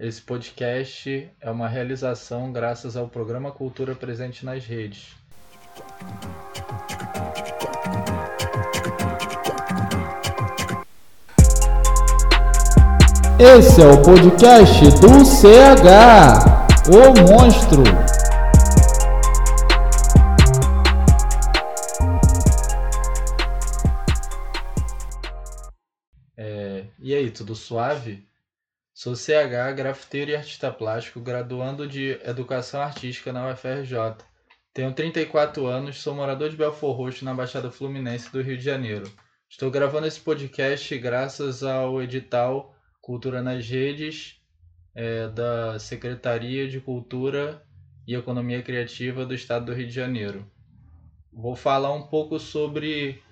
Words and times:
Esse 0.00 0.22
podcast 0.22 1.28
é 1.40 1.50
uma 1.50 1.66
realização 1.66 2.52
graças 2.52 2.96
ao 2.96 3.08
programa 3.08 3.50
Cultura 3.50 3.96
Presente 3.96 4.46
nas 4.46 4.64
Redes. 4.64 5.16
Esse 13.40 13.82
é 13.82 13.86
o 13.88 14.00
podcast 14.00 14.84
do 15.00 15.24
CH, 15.24 15.90
o 16.86 17.32
monstro. 17.32 17.82
É, 26.36 26.84
e 27.00 27.12
aí, 27.12 27.32
tudo 27.32 27.56
suave? 27.56 28.28
Sou 29.00 29.14
CH, 29.14 29.76
grafiteiro 29.76 30.32
e 30.32 30.34
artista 30.34 30.72
plástico, 30.72 31.20
graduando 31.20 31.86
de 31.86 32.18
Educação 32.24 32.82
Artística 32.82 33.32
na 33.32 33.48
UFRJ. 33.48 34.16
Tenho 34.74 34.92
34 34.92 35.68
anos, 35.68 36.00
sou 36.00 36.16
morador 36.16 36.50
de 36.50 36.56
Belfor 36.56 36.96
Roxo, 36.96 37.24
na 37.24 37.32
Baixada 37.32 37.70
Fluminense 37.70 38.32
do 38.32 38.42
Rio 38.42 38.58
de 38.58 38.64
Janeiro. 38.64 39.08
Estou 39.48 39.70
gravando 39.70 40.08
esse 40.08 40.18
podcast 40.18 40.98
graças 40.98 41.62
ao 41.62 42.02
edital 42.02 42.74
Cultura 43.00 43.40
nas 43.40 43.68
Redes 43.68 44.40
é, 44.96 45.28
da 45.28 45.78
Secretaria 45.78 46.66
de 46.66 46.80
Cultura 46.80 47.62
e 48.04 48.16
Economia 48.16 48.64
Criativa 48.64 49.24
do 49.24 49.32
Estado 49.32 49.66
do 49.66 49.74
Rio 49.74 49.86
de 49.86 49.94
Janeiro. 49.94 50.44
Vou 51.32 51.54
falar 51.54 51.94
um 51.94 52.02
pouco 52.02 52.40
sobre 52.40 53.22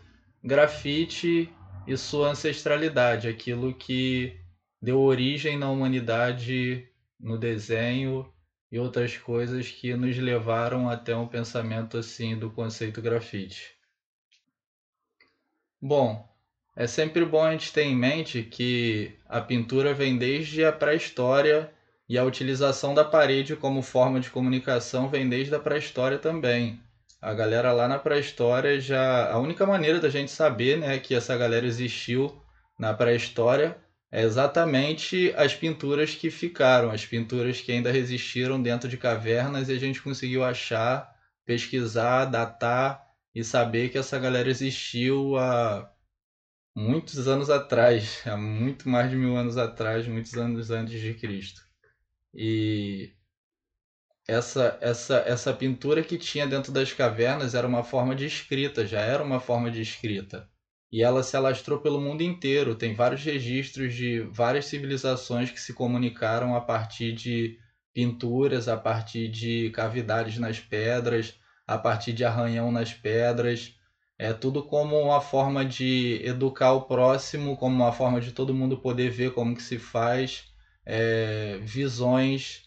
grafite 0.45 1.53
e 1.89 1.97
sua 1.97 2.29
ancestralidade, 2.29 3.27
aquilo 3.27 3.75
que 3.75 4.46
deu 4.81 5.01
origem 5.01 5.59
na 5.59 5.71
humanidade 5.71 6.89
no 7.19 7.39
desenho 7.39 8.31
e 8.71 8.79
outras 8.79 9.17
coisas 9.17 9.71
que 9.71 9.95
nos 9.95 10.17
levaram 10.17 10.89
até 10.89 11.17
um 11.17 11.27
pensamento 11.27 11.97
assim 11.97 12.39
do 12.39 12.51
conceito 12.51 13.01
grafite. 13.01 13.75
Bom, 15.81 16.27
é 16.75 16.87
sempre 16.87 17.25
bom 17.25 17.43
a 17.43 17.53
gente 17.53 17.73
ter 17.73 17.85
em 17.85 17.97
mente 17.97 18.43
que 18.43 19.17
a 19.29 19.41
pintura 19.41 19.95
vem 19.95 20.19
desde 20.19 20.65
a 20.65 20.73
pré-história 20.73 21.73
e 22.09 22.19
a 22.19 22.25
utilização 22.25 22.95
da 22.95 23.05
parede 23.05 23.57
como 23.57 23.83
forma 23.83 24.21
de 24.21 24.31
comunicação 24.31 25.09
vem 25.09 25.29
desde 25.29 25.55
a 25.55 25.59
pré-história 25.59 26.19
também. 26.19 26.81
A 27.21 27.33
galera 27.33 27.73
lá 27.73 27.89
na 27.89 27.99
pré-história 27.99 28.81
já. 28.81 29.31
A 29.33 29.39
única 29.39 29.67
maneira 29.67 29.99
da 29.99 30.09
gente 30.09 30.31
saber 30.31 30.79
né, 30.79 30.99
que 30.99 31.15
essa 31.15 31.37
galera 31.37 31.67
existiu 31.67 32.41
na 32.79 32.93
pré-história 32.93 33.77
é 34.17 34.23
exatamente 34.23 35.31
as 35.37 35.55
pinturas 35.55 36.15
que 36.15 36.31
ficaram, 36.31 36.91
as 36.91 37.05
pinturas 37.05 37.61
que 37.61 37.71
ainda 37.71 37.93
resistiram 37.93 38.63
dentro 38.63 38.89
de 38.89 38.97
cavernas 38.97 39.69
e 39.69 39.73
a 39.73 39.79
gente 39.79 40.01
conseguiu 40.01 40.43
achar, 40.43 41.15
pesquisar, 41.45 42.25
datar 42.25 43.07
e 43.35 43.45
saber 43.45 43.91
que 43.91 43.99
essa 43.99 44.19
galera 44.19 44.49
existiu 44.49 45.37
há 45.37 45.93
muitos 46.75 47.29
anos 47.29 47.51
atrás, 47.51 48.23
há 48.27 48.39
muito 48.39 48.89
mais 48.89 49.11
de 49.11 49.17
mil 49.17 49.37
anos 49.37 49.59
atrás, 49.59 50.09
muitos 50.09 50.33
anos 50.33 50.71
antes 50.71 50.99
de 50.99 51.13
Cristo. 51.13 51.61
E 52.33 53.13
essa, 54.27 54.79
essa, 54.81 55.19
essa 55.27 55.53
pintura 55.53 56.03
que 56.03 56.17
tinha 56.17 56.47
dentro 56.47 56.73
das 56.73 56.91
cavernas 56.91 57.55
era 57.55 57.69
uma 57.69 57.85
forma 57.85 58.17
de 58.17 58.25
escrita, 58.25 58.87
já 58.87 59.01
era 59.01 59.23
uma 59.23 59.41
forma 59.41 59.71
de 59.71 59.83
escrita. 59.83 60.49
E 60.93 61.03
ela 61.03 61.23
se 61.23 61.37
alastrou 61.37 61.81
pelo 61.81 62.01
mundo 62.01 62.23
inteiro. 62.23 62.75
Tem 62.75 62.95
vários 62.95 63.23
registros 63.23 63.95
de 63.95 64.21
várias 64.31 64.67
civilizações 64.67 65.51
que 65.51 65.61
se 65.61 65.75
comunicaram 65.75 66.55
a 66.55 66.61
partir 66.61 67.13
de 67.13 67.59
pinturas, 67.93 68.69
a 68.69 68.77
partir 68.77 69.29
de 69.29 69.71
cavidades 69.71 70.39
nas 70.39 70.61
pedras, 70.61 71.35
a 71.67 71.79
partir 71.79 72.13
de 72.13 72.25
arranhão 72.25 72.71
nas 72.71 72.93
pedras. 72.93 73.75
É 74.19 74.33
tudo 74.33 74.63
como 74.63 74.99
uma 74.99 75.21
forma 75.21 75.65
de 75.65 76.21
educar 76.25 76.73
o 76.73 76.83
próximo, 76.83 77.57
como 77.57 77.75
uma 77.75 77.93
forma 77.93 78.21
de 78.21 78.33
todo 78.33 78.55
mundo 78.55 78.79
poder 78.79 79.11
ver 79.11 79.33
como 79.33 79.55
que 79.55 79.63
se 79.63 79.79
faz, 79.79 80.45
é, 80.87 81.59
visões, 81.63 82.63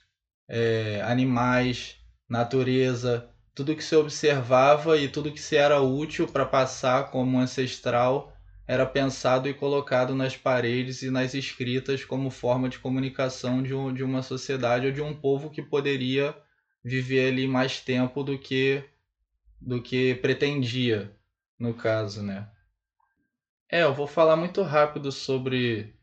é, 0.47 1.01
animais, 1.01 1.95
natureza, 2.27 3.29
tudo 3.59 3.75
que 3.75 3.83
se 3.83 3.93
observava 3.93 4.97
e 4.97 5.09
tudo 5.09 5.33
que 5.33 5.41
se 5.41 5.57
era 5.57 5.81
útil 5.81 6.25
para 6.25 6.45
passar 6.45 7.11
como 7.11 7.37
ancestral 7.37 8.31
era 8.65 8.85
pensado 8.85 9.49
e 9.49 9.53
colocado 9.53 10.15
nas 10.15 10.37
paredes 10.37 11.01
e 11.01 11.11
nas 11.11 11.33
escritas 11.33 12.05
como 12.05 12.29
forma 12.29 12.69
de 12.69 12.79
comunicação 12.79 13.61
de, 13.61 13.73
um, 13.73 13.93
de 13.93 14.01
uma 14.01 14.21
sociedade 14.21 14.85
ou 14.85 14.93
de 14.93 15.01
um 15.01 15.13
povo 15.13 15.49
que 15.49 15.61
poderia 15.61 16.33
viver 16.81 17.33
ali 17.33 17.45
mais 17.49 17.81
tempo 17.81 18.23
do 18.23 18.39
que 18.39 18.81
do 19.59 19.81
que 19.81 20.15
pretendia 20.15 21.13
no 21.59 21.73
caso, 21.73 22.23
né? 22.23 22.49
É, 23.69 23.83
eu 23.83 23.93
vou 23.93 24.07
falar 24.07 24.37
muito 24.37 24.61
rápido 24.61 25.11
sobre 25.11 25.93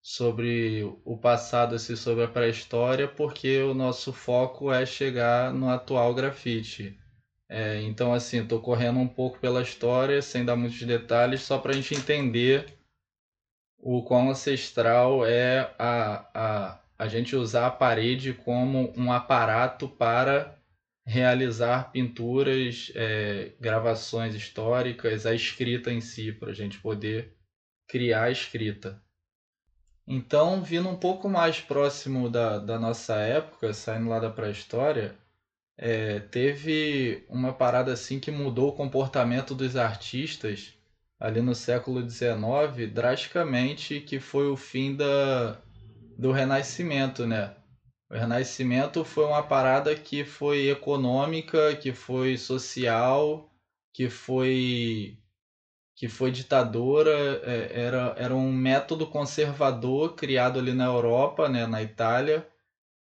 sobre 0.00 0.82
o 1.04 1.18
passado, 1.18 1.74
assim, 1.74 1.94
sobre 1.94 2.24
a 2.24 2.28
pré-história, 2.28 3.06
porque 3.06 3.60
o 3.60 3.74
nosso 3.74 4.14
foco 4.14 4.72
é 4.72 4.86
chegar 4.86 5.52
no 5.52 5.68
atual 5.68 6.14
grafite. 6.14 7.01
É, 7.54 7.82
então, 7.82 8.14
assim, 8.14 8.42
estou 8.42 8.62
correndo 8.62 8.98
um 8.98 9.06
pouco 9.06 9.38
pela 9.38 9.60
história, 9.60 10.22
sem 10.22 10.42
dar 10.42 10.56
muitos 10.56 10.82
detalhes, 10.84 11.42
só 11.42 11.58
para 11.58 11.72
a 11.72 11.74
gente 11.74 11.94
entender 11.94 12.64
o 13.78 14.02
quão 14.02 14.30
ancestral 14.30 15.26
é 15.26 15.74
a, 15.78 16.30
a, 16.32 16.80
a 16.98 17.08
gente 17.08 17.36
usar 17.36 17.66
a 17.66 17.70
parede 17.70 18.32
como 18.32 18.90
um 18.96 19.12
aparato 19.12 19.86
para 19.86 20.58
realizar 21.04 21.92
pinturas, 21.92 22.90
é, 22.94 23.52
gravações 23.60 24.34
históricas, 24.34 25.26
a 25.26 25.34
escrita 25.34 25.92
em 25.92 26.00
si, 26.00 26.32
para 26.32 26.52
a 26.52 26.54
gente 26.54 26.78
poder 26.78 27.36
criar 27.86 28.24
a 28.24 28.30
escrita. 28.30 28.98
Então, 30.06 30.62
vindo 30.62 30.88
um 30.88 30.96
pouco 30.96 31.28
mais 31.28 31.60
próximo 31.60 32.30
da, 32.30 32.58
da 32.58 32.78
nossa 32.78 33.16
época, 33.16 33.74
saindo 33.74 34.08
lá 34.08 34.18
da 34.18 34.30
pré-história, 34.30 35.20
é, 35.76 36.20
teve 36.20 37.24
uma 37.28 37.52
parada 37.52 37.92
assim 37.92 38.20
que 38.20 38.30
mudou 38.30 38.68
o 38.70 38.72
comportamento 38.72 39.54
dos 39.54 39.76
artistas 39.76 40.74
ali 41.18 41.40
no 41.40 41.54
século 41.54 42.02
XIX 42.08 42.86
drasticamente, 42.92 44.00
que 44.00 44.18
foi 44.20 44.48
o 44.48 44.56
fim 44.56 44.94
da, 44.96 45.60
do 46.18 46.32
Renascimento, 46.32 47.26
né? 47.26 47.54
O 48.10 48.14
Renascimento 48.14 49.04
foi 49.04 49.24
uma 49.24 49.42
parada 49.42 49.94
que 49.96 50.24
foi 50.24 50.68
econômica, 50.68 51.74
que 51.76 51.92
foi 51.92 52.36
social, 52.36 53.50
que 53.92 54.08
foi 54.08 55.18
que 55.94 56.08
foi 56.08 56.30
ditadora, 56.32 57.10
é, 57.44 57.80
era, 57.82 58.14
era 58.18 58.34
um 58.34 58.52
método 58.52 59.06
conservador 59.06 60.14
criado 60.16 60.58
ali 60.58 60.72
na 60.72 60.86
Europa, 60.86 61.48
né, 61.48 61.66
na 61.66 61.82
Itália, 61.82 62.48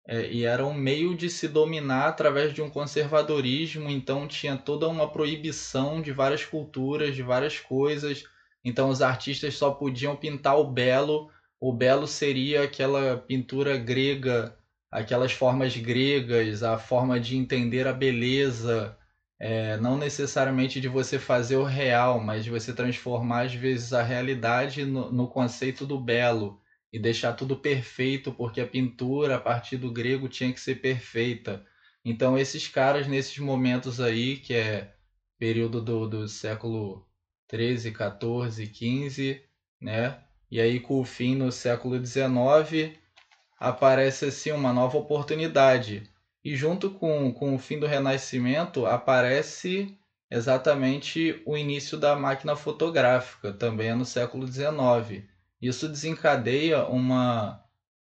é, 0.07 0.31
e 0.31 0.45
era 0.45 0.65
um 0.65 0.73
meio 0.73 1.15
de 1.15 1.29
se 1.29 1.47
dominar 1.47 2.07
através 2.09 2.53
de 2.53 2.61
um 2.61 2.69
conservadorismo, 2.69 3.89
então 3.89 4.27
tinha 4.27 4.57
toda 4.57 4.87
uma 4.87 5.11
proibição 5.11 6.01
de 6.01 6.11
várias 6.11 6.45
culturas, 6.45 7.15
de 7.15 7.23
várias 7.23 7.59
coisas, 7.59 8.23
então 8.63 8.89
os 8.89 9.01
artistas 9.01 9.55
só 9.55 9.71
podiam 9.71 10.15
pintar 10.15 10.57
o 10.57 10.71
belo, 10.71 11.29
o 11.59 11.73
belo 11.73 12.07
seria 12.07 12.63
aquela 12.63 13.17
pintura 13.17 13.77
grega 13.77 14.57
aquelas 14.91 15.31
formas 15.31 15.75
gregas, 15.77 16.63
a 16.63 16.77
forma 16.77 17.19
de 17.19 17.37
entender 17.37 17.87
a 17.87 17.93
beleza, 17.93 18.97
é, 19.39 19.77
não 19.77 19.97
necessariamente 19.97 20.81
de 20.81 20.87
você 20.89 21.17
fazer 21.17 21.55
o 21.55 21.63
real, 21.63 22.19
mas 22.19 22.43
de 22.43 22.51
você 22.51 22.73
transformar 22.73 23.45
às 23.45 23.53
vezes 23.53 23.93
a 23.93 24.03
realidade 24.03 24.85
no, 24.85 25.11
no 25.11 25.27
conceito 25.27 25.85
do 25.85 25.99
belo 25.99 26.60
e 26.91 26.99
deixar 26.99 27.33
tudo 27.33 27.55
perfeito, 27.55 28.31
porque 28.31 28.59
a 28.59 28.67
pintura 28.67 29.35
a 29.35 29.39
partir 29.39 29.77
do 29.77 29.91
grego 29.91 30.27
tinha 30.27 30.51
que 30.51 30.59
ser 30.59 30.75
perfeita. 30.75 31.65
Então 32.03 32.37
esses 32.37 32.67
caras 32.67 33.07
nesses 33.07 33.37
momentos 33.37 34.01
aí, 34.01 34.37
que 34.37 34.53
é 34.53 34.93
período 35.37 35.81
do, 35.81 36.07
do 36.07 36.27
século 36.27 37.07
13, 37.47 37.91
14, 37.91 38.67
15, 38.67 39.41
né? 39.79 40.19
E 40.49 40.59
aí 40.59 40.79
com 40.79 40.99
o 40.99 41.05
fim 41.05 41.35
no 41.35 41.51
século 41.51 41.97
19, 41.99 42.97
aparece 43.57 44.25
assim 44.25 44.51
uma 44.51 44.73
nova 44.73 44.97
oportunidade. 44.97 46.03
E 46.43 46.55
junto 46.55 46.89
com, 46.89 47.31
com 47.31 47.55
o 47.55 47.59
fim 47.59 47.79
do 47.79 47.85
Renascimento 47.85 48.85
aparece 48.85 49.97
exatamente 50.29 51.41
o 51.45 51.55
início 51.55 51.97
da 51.97 52.15
máquina 52.15 52.55
fotográfica, 52.55 53.53
também 53.53 53.89
é 53.89 53.95
no 53.95 54.05
século 54.05 54.47
XIX. 54.47 55.30
Isso 55.61 55.87
desencadeia 55.87 56.85
uma, 56.85 57.63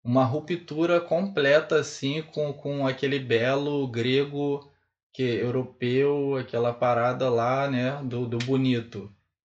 uma 0.03 0.23
ruptura 0.23 1.01
completa 1.01 1.79
assim 1.79 2.21
com, 2.21 2.53
com 2.53 2.85
aquele 2.87 3.19
belo 3.19 3.87
grego 3.87 4.69
que 5.13 5.23
europeu, 5.23 6.37
aquela 6.37 6.73
parada 6.73 7.29
lá, 7.29 7.69
né, 7.69 8.01
do, 8.03 8.27
do 8.27 8.37
bonito. 8.39 9.11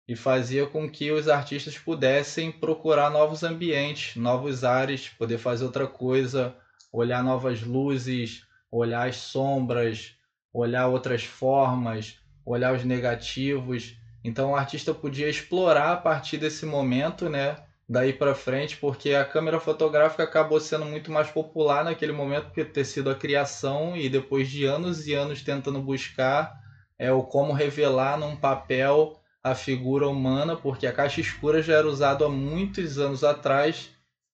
e 0.09 0.17
fazia 0.17 0.67
com 0.67 0.91
que 0.91 1.11
os 1.13 1.29
artistas 1.29 1.79
pudessem 1.79 2.51
procurar 2.51 3.11
novos 3.11 3.43
ambientes, 3.45 4.17
novos 4.17 4.65
ares, 4.65 5.09
poder 5.09 5.39
fazer 5.39 5.65
outra 5.65 5.87
coisa, 5.87 6.57
olhar 6.93 7.23
novas 7.23 7.63
luzes, 7.63 8.45
olhar 8.71 9.09
as 9.09 9.17
sombras, 9.17 10.17
olhar 10.53 10.89
outras 10.89 11.23
formas, 11.25 12.19
olhar 12.45 12.75
os 12.75 12.85
negativos. 12.85 13.97
Então 14.25 14.51
o 14.53 14.57
artista 14.57 14.93
podia 14.93 15.29
explorar 15.29 15.93
a 15.93 15.97
partir 15.97 16.39
desse 16.39 16.67
momento, 16.67 17.29
né? 17.29 17.57
Daí 17.93 18.13
para 18.13 18.37
frente, 18.37 18.77
porque 18.77 19.15
a 19.15 19.25
câmera 19.25 19.59
fotográfica 19.59 20.23
acabou 20.23 20.61
sendo 20.61 20.85
muito 20.85 21.11
mais 21.11 21.29
popular 21.29 21.83
naquele 21.83 22.13
momento, 22.13 22.45
porque 22.45 22.65
ter 22.65 22.85
sido 22.85 23.11
a 23.11 23.17
criação 23.17 23.97
e 23.97 24.09
depois 24.09 24.49
de 24.49 24.65
anos 24.65 25.09
e 25.09 25.13
anos 25.13 25.43
tentando 25.43 25.83
buscar 25.83 26.57
é 26.97 27.11
o 27.11 27.25
como 27.25 27.53
revelar 27.53 28.17
num 28.17 28.37
papel 28.37 29.19
a 29.43 29.57
figura 29.57 30.07
humana, 30.07 30.55
porque 30.55 30.87
a 30.87 30.93
caixa 30.93 31.21
escura 31.21 31.61
já 31.61 31.75
era 31.79 31.89
usado 31.89 32.25
há 32.25 32.29
muitos 32.29 32.97
anos 32.97 33.25
atrás. 33.25 33.91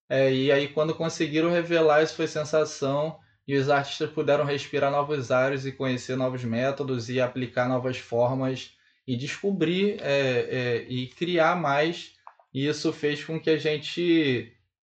É, 0.06 0.30
e 0.30 0.52
aí 0.52 0.68
quando 0.68 0.94
conseguiram 0.94 1.50
revelar 1.50 2.02
isso 2.02 2.14
foi 2.14 2.26
sensação 2.26 3.18
e 3.48 3.56
os 3.56 3.70
artistas 3.70 4.10
puderam 4.10 4.44
respirar 4.44 4.90
novos 4.90 5.30
ares 5.30 5.64
e 5.64 5.72
conhecer 5.72 6.14
novos 6.14 6.44
métodos 6.44 7.08
e 7.08 7.22
aplicar 7.22 7.66
novas 7.66 7.96
formas 7.96 8.72
e 9.06 9.16
descobrir 9.16 9.98
é, 10.02 10.46
é, 10.50 10.86
e 10.90 11.06
criar 11.06 11.56
mais. 11.56 12.15
E 12.56 12.66
isso 12.66 12.90
fez 12.90 13.22
com 13.22 13.38
que 13.38 13.50
a 13.50 13.58
gente 13.58 14.50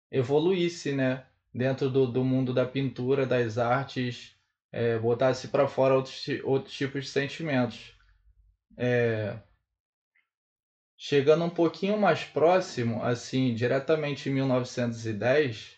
evoluísse, 0.10 0.94
né? 0.94 1.26
Dentro 1.54 1.90
do, 1.90 2.08
do 2.10 2.24
mundo 2.24 2.54
da 2.54 2.66
pintura, 2.66 3.26
das 3.26 3.58
artes, 3.58 4.34
é, 4.72 4.98
botasse 4.98 5.50
para 5.50 5.68
fora 5.68 5.94
outros, 5.94 6.26
outros 6.46 6.74
tipos 6.74 7.04
de 7.04 7.10
sentimentos. 7.10 7.94
É, 8.78 9.38
chegando 10.98 11.44
um 11.44 11.50
pouquinho 11.50 11.98
mais 12.00 12.24
próximo, 12.24 13.04
assim, 13.04 13.54
diretamente 13.54 14.30
em 14.30 14.36
1910, 14.36 15.76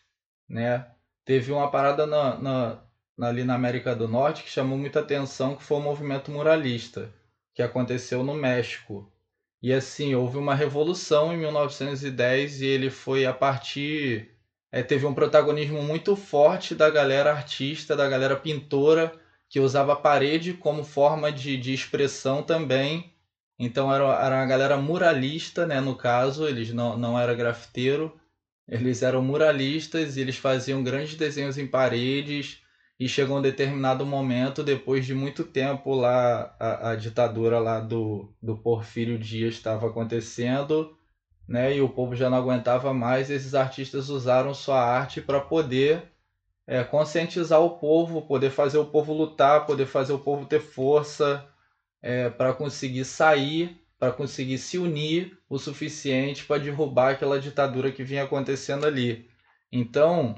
né? 0.47 0.87
teve 1.25 1.51
uma 1.51 1.71
parada 1.71 2.05
na, 2.05 2.37
na, 2.37 2.83
ali 3.27 3.43
na 3.43 3.55
América 3.55 3.95
do 3.95 4.07
Norte 4.07 4.43
que 4.43 4.51
chamou 4.51 4.77
muita 4.77 4.99
atenção, 4.99 5.55
que 5.55 5.63
foi 5.63 5.77
o 5.77 5.81
movimento 5.81 6.29
muralista, 6.29 7.11
que 7.55 7.63
aconteceu 7.63 8.23
no 8.23 8.35
México. 8.35 9.10
E 9.61 9.71
assim, 9.71 10.15
houve 10.15 10.37
uma 10.37 10.55
revolução 10.55 11.33
em 11.33 11.37
1910 11.37 12.61
e 12.61 12.65
ele 12.65 12.89
foi 12.89 13.25
a 13.25 13.33
partir. 13.33 14.31
É, 14.71 14.81
teve 14.81 15.05
um 15.05 15.13
protagonismo 15.13 15.81
muito 15.83 16.15
forte 16.15 16.73
da 16.73 16.89
galera 16.89 17.31
artista, 17.31 17.95
da 17.95 18.07
galera 18.09 18.35
pintora, 18.35 19.13
que 19.49 19.59
usava 19.59 19.93
a 19.93 19.95
parede 19.95 20.53
como 20.53 20.83
forma 20.83 21.31
de, 21.31 21.57
de 21.57 21.73
expressão 21.73 22.41
também. 22.41 23.13
Então 23.59 23.93
era, 23.93 24.05
era 24.25 24.35
uma 24.37 24.45
galera 24.47 24.77
muralista, 24.77 25.67
né, 25.67 25.79
no 25.79 25.95
caso, 25.95 26.47
eles 26.47 26.73
não, 26.73 26.97
não 26.97 27.19
era 27.19 27.35
grafiteiro. 27.35 28.19
Eles 28.67 29.03
eram 29.03 29.21
muralistas 29.21 30.17
e 30.17 30.21
eles 30.21 30.37
faziam 30.37 30.83
grandes 30.83 31.15
desenhos 31.15 31.57
em 31.57 31.67
paredes 31.67 32.61
e 33.01 33.09
chegou 33.09 33.39
um 33.39 33.41
determinado 33.41 34.05
momento, 34.05 34.61
depois 34.61 35.07
de 35.07 35.15
muito 35.15 35.43
tempo 35.43 35.95
lá, 35.95 36.55
a, 36.59 36.91
a 36.91 36.95
ditadura 36.95 37.57
lá 37.57 37.79
do, 37.79 38.31
do 38.39 38.55
Porfírio 38.55 39.17
Dias 39.17 39.55
estava 39.55 39.87
acontecendo, 39.87 40.95
né? 41.47 41.75
E 41.75 41.81
o 41.81 41.89
povo 41.89 42.15
já 42.15 42.29
não 42.29 42.37
aguentava 42.37 42.93
mais. 42.93 43.31
Esses 43.31 43.55
artistas 43.55 44.09
usaram 44.09 44.53
sua 44.53 44.79
arte 44.79 45.19
para 45.19 45.41
poder 45.41 46.03
é, 46.67 46.83
conscientizar 46.83 47.59
o 47.59 47.79
povo, 47.79 48.21
poder 48.21 48.51
fazer 48.51 48.77
o 48.77 48.85
povo 48.85 49.13
lutar, 49.13 49.65
poder 49.65 49.87
fazer 49.87 50.13
o 50.13 50.19
povo 50.19 50.45
ter 50.45 50.59
força 50.59 51.43
é, 52.03 52.29
para 52.29 52.53
conseguir 52.53 53.03
sair 53.03 53.81
para 53.97 54.11
conseguir 54.11 54.57
se 54.57 54.79
unir 54.79 55.37
o 55.47 55.59
suficiente 55.59 56.45
para 56.45 56.59
derrubar 56.59 57.11
aquela 57.11 57.39
ditadura 57.39 57.91
que 57.91 58.03
vinha 58.03 58.23
acontecendo 58.23 58.87
ali. 58.87 59.29
Então, 59.71 60.35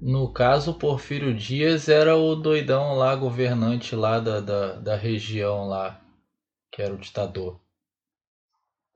no 0.00 0.32
caso, 0.32 0.74
Porfírio 0.74 1.34
Dias 1.34 1.88
era 1.88 2.16
o 2.16 2.34
doidão 2.34 2.94
lá, 2.94 3.14
governante 3.14 3.94
lá 3.94 4.20
da, 4.20 4.40
da, 4.40 4.72
da 4.74 4.96
região 4.96 5.66
lá, 5.68 6.00
que 6.70 6.82
era 6.82 6.94
o 6.94 6.98
ditador. 6.98 7.60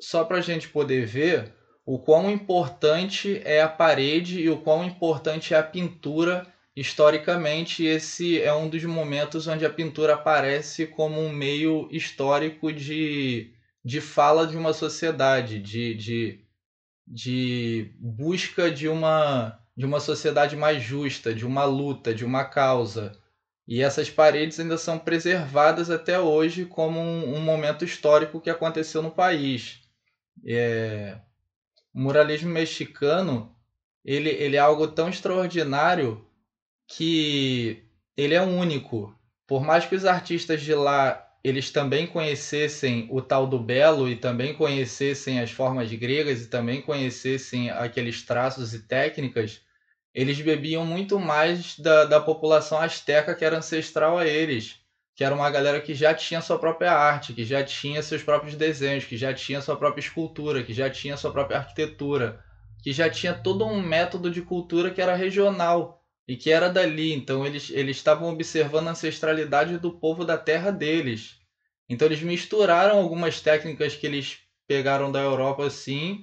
Só 0.00 0.24
para 0.24 0.38
a 0.38 0.42
gente 0.42 0.68
poder 0.68 1.06
ver 1.06 1.54
o 1.84 1.98
quão 1.98 2.30
importante 2.30 3.40
é 3.44 3.60
a 3.62 3.68
parede 3.68 4.40
e 4.40 4.48
o 4.48 4.60
quão 4.60 4.84
importante 4.84 5.54
é 5.54 5.58
a 5.58 5.62
pintura 5.62 6.46
historicamente. 6.76 7.84
Esse 7.84 8.40
é 8.40 8.54
um 8.54 8.68
dos 8.68 8.84
momentos 8.84 9.46
onde 9.46 9.66
a 9.66 9.70
pintura 9.70 10.14
aparece 10.14 10.86
como 10.86 11.20
um 11.20 11.32
meio 11.32 11.88
histórico 11.90 12.72
de, 12.72 13.52
de 13.84 14.00
fala 14.00 14.46
de 14.46 14.56
uma 14.56 14.72
sociedade, 14.72 15.58
de, 15.58 15.94
de, 15.94 16.44
de 17.06 17.94
busca 17.98 18.70
de 18.70 18.88
uma, 18.88 19.59
de 19.80 19.86
uma 19.86 19.98
sociedade 19.98 20.54
mais 20.54 20.82
justa, 20.82 21.32
de 21.32 21.46
uma 21.46 21.64
luta, 21.64 22.14
de 22.14 22.22
uma 22.22 22.44
causa. 22.44 23.18
E 23.66 23.80
essas 23.80 24.10
paredes 24.10 24.60
ainda 24.60 24.76
são 24.76 24.98
preservadas 24.98 25.88
até 25.88 26.20
hoje 26.20 26.66
como 26.66 27.00
um, 27.00 27.36
um 27.36 27.40
momento 27.40 27.82
histórico 27.82 28.42
que 28.42 28.50
aconteceu 28.50 29.00
no 29.00 29.10
país. 29.10 29.80
É... 30.46 31.18
O 31.94 32.00
muralismo 32.00 32.50
mexicano 32.50 33.56
ele, 34.04 34.28
ele 34.28 34.56
é 34.56 34.58
algo 34.58 34.86
tão 34.86 35.08
extraordinário 35.08 36.26
que 36.86 37.82
ele 38.14 38.34
é 38.34 38.42
único. 38.42 39.18
Por 39.46 39.64
mais 39.64 39.86
que 39.86 39.94
os 39.94 40.04
artistas 40.04 40.60
de 40.60 40.74
lá 40.74 41.26
eles 41.42 41.70
também 41.70 42.06
conhecessem 42.06 43.08
o 43.10 43.22
tal 43.22 43.46
do 43.46 43.58
belo 43.58 44.10
e 44.10 44.14
também 44.14 44.52
conhecessem 44.52 45.40
as 45.40 45.50
formas 45.50 45.90
gregas 45.90 46.42
e 46.42 46.48
também 46.48 46.82
conhecessem 46.82 47.70
aqueles 47.70 48.20
traços 48.20 48.74
e 48.74 48.80
técnicas, 48.80 49.62
eles 50.14 50.40
bebiam 50.40 50.84
muito 50.84 51.18
mais 51.18 51.76
da, 51.78 52.04
da 52.04 52.20
população 52.20 52.78
asteca 52.80 53.34
que 53.34 53.44
era 53.44 53.56
ancestral 53.56 54.18
a 54.18 54.26
eles, 54.26 54.76
que 55.14 55.22
era 55.24 55.34
uma 55.34 55.48
galera 55.50 55.80
que 55.80 55.94
já 55.94 56.14
tinha 56.14 56.40
sua 56.40 56.58
própria 56.58 56.92
arte, 56.92 57.32
que 57.34 57.44
já 57.44 57.62
tinha 57.62 58.02
seus 58.02 58.22
próprios 58.22 58.54
desenhos, 58.56 59.04
que 59.04 59.16
já 59.16 59.32
tinha 59.32 59.60
sua 59.60 59.76
própria 59.76 60.00
escultura, 60.00 60.62
que 60.62 60.72
já 60.72 60.90
tinha 60.90 61.16
sua 61.16 61.30
própria 61.30 61.58
arquitetura, 61.58 62.34
que 62.82 62.92
já 62.92 63.08
tinha 63.08 63.34
todo 63.34 63.64
um 63.64 63.80
método 63.80 64.30
de 64.30 64.42
cultura 64.42 64.90
que 64.90 65.00
era 65.00 65.14
regional 65.14 65.94
e 66.26 66.36
que 66.36 66.50
era 66.50 66.68
dali. 66.68 67.12
Então 67.12 67.44
eles, 67.44 67.70
eles 67.70 67.96
estavam 67.96 68.28
observando 68.28 68.88
a 68.88 68.90
ancestralidade 68.90 69.76
do 69.78 69.90
povo 69.92 70.24
da 70.24 70.36
terra 70.36 70.70
deles. 70.70 71.36
Então 71.88 72.06
eles 72.06 72.22
misturaram 72.22 72.96
algumas 72.98 73.40
técnicas 73.40 73.94
que 73.96 74.06
eles 74.06 74.38
pegaram 74.66 75.10
da 75.10 75.20
Europa, 75.20 75.68
sim, 75.68 76.18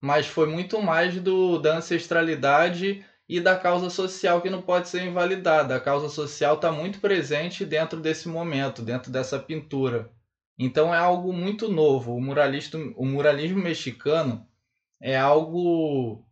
mas 0.00 0.26
foi 0.26 0.46
muito 0.46 0.80
mais 0.80 1.18
do, 1.20 1.58
da 1.58 1.76
ancestralidade 1.76 3.00
e 3.28 3.40
da 3.40 3.56
causa 3.56 3.90
social 3.90 4.40
que 4.40 4.50
não 4.50 4.62
pode 4.62 4.88
ser 4.88 5.02
invalidada. 5.04 5.76
A 5.76 5.80
causa 5.80 6.08
social 6.08 6.54
está 6.54 6.70
muito 6.70 7.00
presente 7.00 7.64
dentro 7.64 8.00
desse 8.00 8.28
momento, 8.28 8.82
dentro 8.82 9.10
dessa 9.10 9.38
pintura. 9.38 10.10
Então 10.58 10.94
é 10.94 10.98
algo 10.98 11.32
muito 11.32 11.68
novo. 11.68 12.14
O, 12.14 12.20
muralista, 12.20 12.78
o 12.96 13.04
muralismo 13.04 13.62
mexicano 13.62 14.46
é 15.00 15.16
algo 15.16 16.24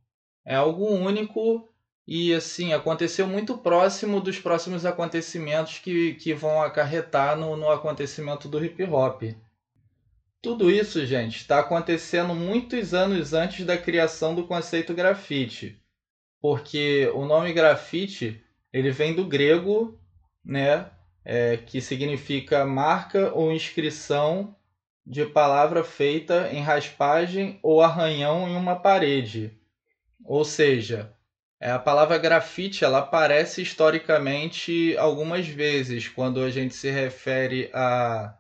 é 0.47 0.55
algo 0.55 0.87
único 0.87 1.69
e 2.07 2.35
assim, 2.35 2.75
aconteceu 2.75 3.27
muito 3.27 3.57
próximo 3.57 4.21
dos 4.21 4.39
próximos 4.39 4.85
acontecimentos 4.85 5.79
que, 5.79 6.15
que 6.15 6.35
vão 6.35 6.63
acarretar 6.63 7.37
no, 7.37 7.57
no 7.57 7.71
acontecimento 7.71 8.47
do 8.47 8.63
hip 8.63 8.83
hop. 8.85 9.23
Tudo 10.43 10.71
isso, 10.71 11.07
gente, 11.07 11.39
está 11.39 11.61
acontecendo 11.61 12.35
muitos 12.35 12.93
anos 12.93 13.33
antes 13.33 13.65
da 13.65 13.79
criação 13.79 14.35
do 14.35 14.47
conceito 14.47 14.93
grafite. 14.93 15.83
Porque 16.45 17.11
o 17.15 17.25
nome 17.25 17.55
grafite 17.55 18.45
ele 18.71 18.91
vem 18.91 19.15
do 19.15 19.25
grego, 19.25 19.99
né, 20.45 20.91
é, 21.25 21.57
que 21.57 21.81
significa 21.81 22.67
marca 22.67 23.33
ou 23.33 23.51
inscrição 23.51 24.55
de 25.07 25.25
palavra 25.25 25.83
feita 25.83 26.53
em 26.53 26.61
raspagem 26.61 27.59
ou 27.63 27.81
arranhão 27.81 28.47
em 28.47 28.57
uma 28.57 28.77
parede. 28.77 29.59
Ou 30.23 30.45
seja, 30.45 31.17
é, 31.59 31.71
a 31.71 31.79
palavra 31.79 32.19
grafite 32.19 32.85
ela 32.85 32.99
aparece 32.99 33.63
historicamente 33.63 34.95
algumas 34.99 35.49
vezes 35.49 36.09
quando 36.09 36.43
a 36.43 36.51
gente 36.51 36.75
se 36.75 36.91
refere 36.91 37.71
a 37.73 38.37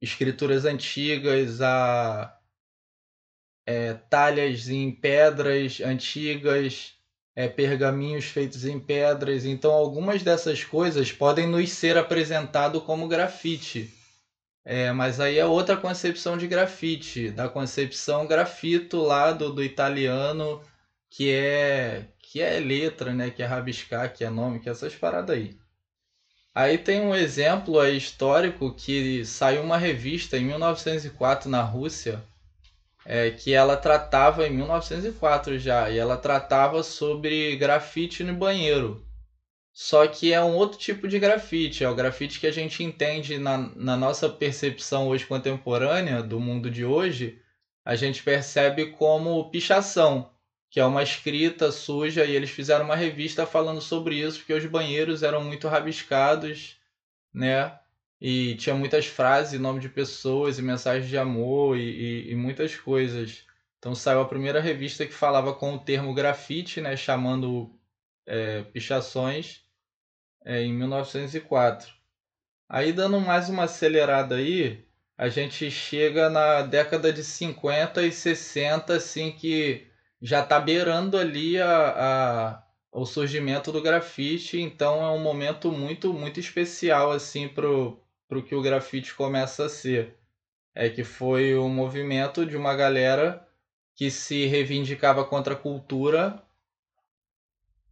escrituras 0.00 0.64
antigas, 0.64 1.60
a 1.60 2.41
é, 3.66 3.94
talhas 3.94 4.68
em 4.68 4.90
pedras 4.90 5.80
antigas, 5.80 6.94
é, 7.34 7.48
pergaminhos 7.48 8.26
feitos 8.26 8.64
em 8.64 8.78
pedras. 8.78 9.44
Então, 9.44 9.72
algumas 9.72 10.22
dessas 10.22 10.64
coisas 10.64 11.12
podem 11.12 11.46
nos 11.46 11.70
ser 11.70 11.96
apresentado 11.96 12.80
como 12.80 13.08
grafite. 13.08 13.92
É, 14.64 14.92
mas 14.92 15.18
aí 15.18 15.38
é 15.38 15.44
outra 15.44 15.76
concepção 15.76 16.38
de 16.38 16.46
grafite, 16.46 17.30
da 17.30 17.48
concepção 17.48 18.26
grafito 18.26 18.98
lá 18.98 19.32
do, 19.32 19.52
do 19.52 19.62
italiano 19.62 20.60
que 21.10 21.30
é 21.30 22.06
que 22.20 22.40
é 22.40 22.58
letra, 22.58 23.12
né? 23.12 23.30
Que 23.30 23.42
é 23.42 23.46
rabiscar, 23.46 24.12
que 24.12 24.24
é 24.24 24.30
nome, 24.30 24.60
que 24.60 24.68
é 24.68 24.72
essas 24.72 24.94
paradas 24.94 25.36
aí. 25.36 25.58
Aí 26.54 26.78
tem 26.78 27.02
um 27.02 27.14
exemplo 27.14 27.78
aí 27.78 27.96
histórico 27.96 28.74
que 28.74 29.24
saiu 29.24 29.62
uma 29.62 29.76
revista 29.76 30.38
em 30.38 30.44
1904 30.44 31.50
na 31.50 31.62
Rússia, 31.62 32.22
é, 33.04 33.30
que 33.30 33.52
ela 33.52 33.76
tratava, 33.76 34.46
em 34.46 34.50
1904 34.50 35.58
já, 35.58 35.90
e 35.90 35.98
ela 35.98 36.16
tratava 36.16 36.82
sobre 36.82 37.56
grafite 37.56 38.22
no 38.22 38.34
banheiro. 38.34 39.04
Só 39.72 40.06
que 40.06 40.32
é 40.32 40.42
um 40.42 40.54
outro 40.54 40.78
tipo 40.78 41.08
de 41.08 41.18
grafite, 41.18 41.82
é 41.82 41.88
o 41.88 41.94
grafite 41.94 42.38
que 42.38 42.46
a 42.46 42.52
gente 42.52 42.84
entende 42.84 43.38
na, 43.38 43.56
na 43.74 43.96
nossa 43.96 44.28
percepção 44.28 45.08
hoje 45.08 45.26
contemporânea, 45.26 46.22
do 46.22 46.38
mundo 46.38 46.70
de 46.70 46.84
hoje, 46.84 47.40
a 47.84 47.96
gente 47.96 48.22
percebe 48.22 48.86
como 48.92 49.50
pichação, 49.50 50.30
que 50.70 50.78
é 50.78 50.84
uma 50.84 51.02
escrita 51.02 51.72
suja, 51.72 52.24
e 52.24 52.36
eles 52.36 52.50
fizeram 52.50 52.84
uma 52.84 52.96
revista 52.96 53.46
falando 53.46 53.80
sobre 53.80 54.16
isso, 54.16 54.38
porque 54.38 54.52
os 54.52 54.66
banheiros 54.66 55.22
eram 55.22 55.42
muito 55.42 55.68
rabiscados, 55.68 56.76
né? 57.32 57.78
E 58.24 58.54
tinha 58.54 58.76
muitas 58.76 59.06
frases, 59.06 59.58
nome 59.58 59.80
de 59.80 59.88
pessoas, 59.88 60.56
e 60.56 60.62
mensagens 60.62 61.08
de 61.08 61.18
amor, 61.18 61.76
e, 61.76 62.28
e, 62.28 62.30
e 62.30 62.36
muitas 62.36 62.76
coisas. 62.76 63.44
Então 63.78 63.96
saiu 63.96 64.20
a 64.20 64.28
primeira 64.28 64.60
revista 64.60 65.04
que 65.04 65.12
falava 65.12 65.52
com 65.52 65.74
o 65.74 65.78
termo 65.80 66.14
grafite, 66.14 66.80
né? 66.80 66.96
Chamando 66.96 67.76
é, 68.24 68.62
pichações 68.62 69.62
é, 70.44 70.62
em 70.62 70.72
1904. 70.72 71.92
Aí, 72.68 72.92
dando 72.92 73.20
mais 73.20 73.48
uma 73.48 73.64
acelerada 73.64 74.36
aí, 74.36 74.86
a 75.18 75.28
gente 75.28 75.68
chega 75.68 76.30
na 76.30 76.62
década 76.62 77.12
de 77.12 77.24
50 77.24 78.04
e 78.04 78.12
60, 78.12 78.94
assim, 78.94 79.32
que 79.32 79.88
já 80.20 80.44
está 80.44 80.60
beirando 80.60 81.18
ali 81.18 81.60
a, 81.60 81.88
a, 82.52 82.62
o 82.92 83.04
surgimento 83.04 83.72
do 83.72 83.82
grafite, 83.82 84.60
então 84.60 85.04
é 85.04 85.10
um 85.10 85.18
momento 85.20 85.72
muito, 85.72 86.12
muito 86.14 86.38
especial, 86.38 87.10
assim, 87.10 87.48
pro, 87.48 88.00
pro 88.32 88.42
que 88.42 88.54
o 88.54 88.62
grafite 88.62 89.14
começa 89.14 89.66
a 89.66 89.68
ser. 89.68 90.16
É 90.74 90.88
que 90.88 91.04
foi 91.04 91.54
um 91.58 91.68
movimento 91.68 92.46
de 92.46 92.56
uma 92.56 92.74
galera 92.74 93.46
que 93.94 94.10
se 94.10 94.46
reivindicava 94.46 95.22
contra 95.22 95.52
a 95.52 95.56
cultura 95.56 96.42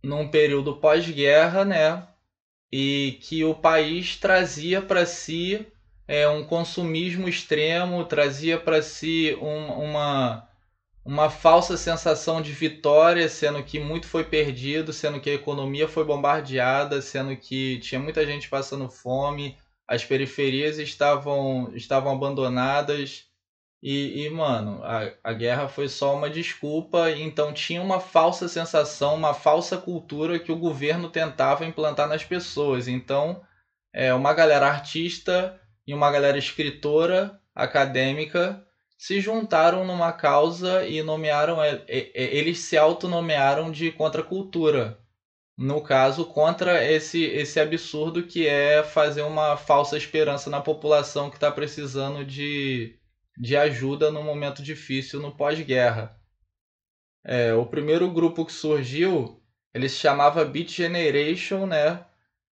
num 0.03 0.29
período 0.29 0.77
pós-guerra, 0.77 1.63
né? 1.63 2.09
E 2.73 3.19
que 3.21 3.45
o 3.45 3.55
país 3.55 4.17
trazia 4.17 4.81
para 4.81 5.05
si 5.05 5.67
é, 6.09 6.27
um 6.27 6.43
consumismo 6.43 7.29
extremo, 7.29 8.07
trazia 8.07 8.59
para 8.59 8.81
si 8.81 9.37
um, 9.43 9.67
uma, 9.75 10.49
uma 11.05 11.29
falsa 11.29 11.77
sensação 11.77 12.41
de 12.41 12.53
vitória, 12.53 13.29
sendo 13.29 13.63
que 13.63 13.79
muito 13.79 14.07
foi 14.07 14.25
perdido, 14.25 14.91
sendo 14.91 15.21
que 15.21 15.29
a 15.29 15.35
economia 15.35 15.87
foi 15.87 16.03
bombardeada, 16.03 17.03
sendo 17.03 17.37
que 17.37 17.79
tinha 17.81 18.01
muita 18.01 18.25
gente 18.25 18.49
passando 18.49 18.89
fome, 18.89 19.55
as 19.91 20.05
periferias 20.05 20.79
estavam, 20.79 21.73
estavam 21.75 22.13
abandonadas 22.13 23.29
e, 23.83 24.25
e, 24.25 24.31
mano, 24.31 24.81
a, 24.85 25.11
a 25.25 25.33
guerra 25.33 25.67
foi 25.67 25.89
só 25.89 26.15
uma 26.15 26.31
desculpa, 26.31 27.11
então 27.11 27.53
tinha 27.53 27.83
uma 27.83 27.99
falsa 27.99 28.47
sensação, 28.47 29.17
uma 29.17 29.35
falsa 29.35 29.77
cultura 29.77 30.39
que 30.39 30.53
o 30.53 30.59
governo 30.59 31.11
tentava 31.11 31.67
implantar 31.67 32.07
nas 32.07 32.23
pessoas. 32.23 32.87
Então, 32.87 33.43
é, 33.93 34.15
uma 34.15 34.33
galera 34.33 34.69
artista 34.69 35.61
e 35.85 35.93
uma 35.93 36.09
galera 36.09 36.39
escritora, 36.39 37.41
acadêmica, 37.53 38.65
se 38.97 39.21
juntaram 39.21 39.85
numa 39.85 40.13
causa 40.13 40.87
e 40.87 41.03
nomearam, 41.03 41.57
eles 41.89 42.61
se 42.61 42.79
autonomearam 42.79 43.73
de 43.73 43.91
contracultura. 43.91 45.00
No 45.61 45.83
caso, 45.83 46.25
contra 46.25 46.83
esse, 46.91 47.23
esse 47.23 47.61
absurdo 47.61 48.23
que 48.23 48.47
é 48.47 48.83
fazer 48.83 49.21
uma 49.21 49.59
falsa 49.59 49.95
esperança 49.95 50.49
na 50.49 50.59
população 50.59 51.29
que 51.29 51.37
está 51.37 51.53
precisando 51.53 52.25
de 52.25 52.99
de 53.39 53.57
ajuda 53.57 54.11
no 54.11 54.23
momento 54.23 54.63
difícil 54.63 55.21
no 55.21 55.35
pós-guerra. 55.37 56.19
É, 57.23 57.53
o 57.53 57.67
primeiro 57.67 58.11
grupo 58.11 58.47
que 58.47 58.53
surgiu, 58.53 59.43
ele 59.75 59.89
se 59.89 59.97
chamava 59.97 60.45
Beat 60.47 60.71
Generation, 60.71 61.67
né? 61.67 62.07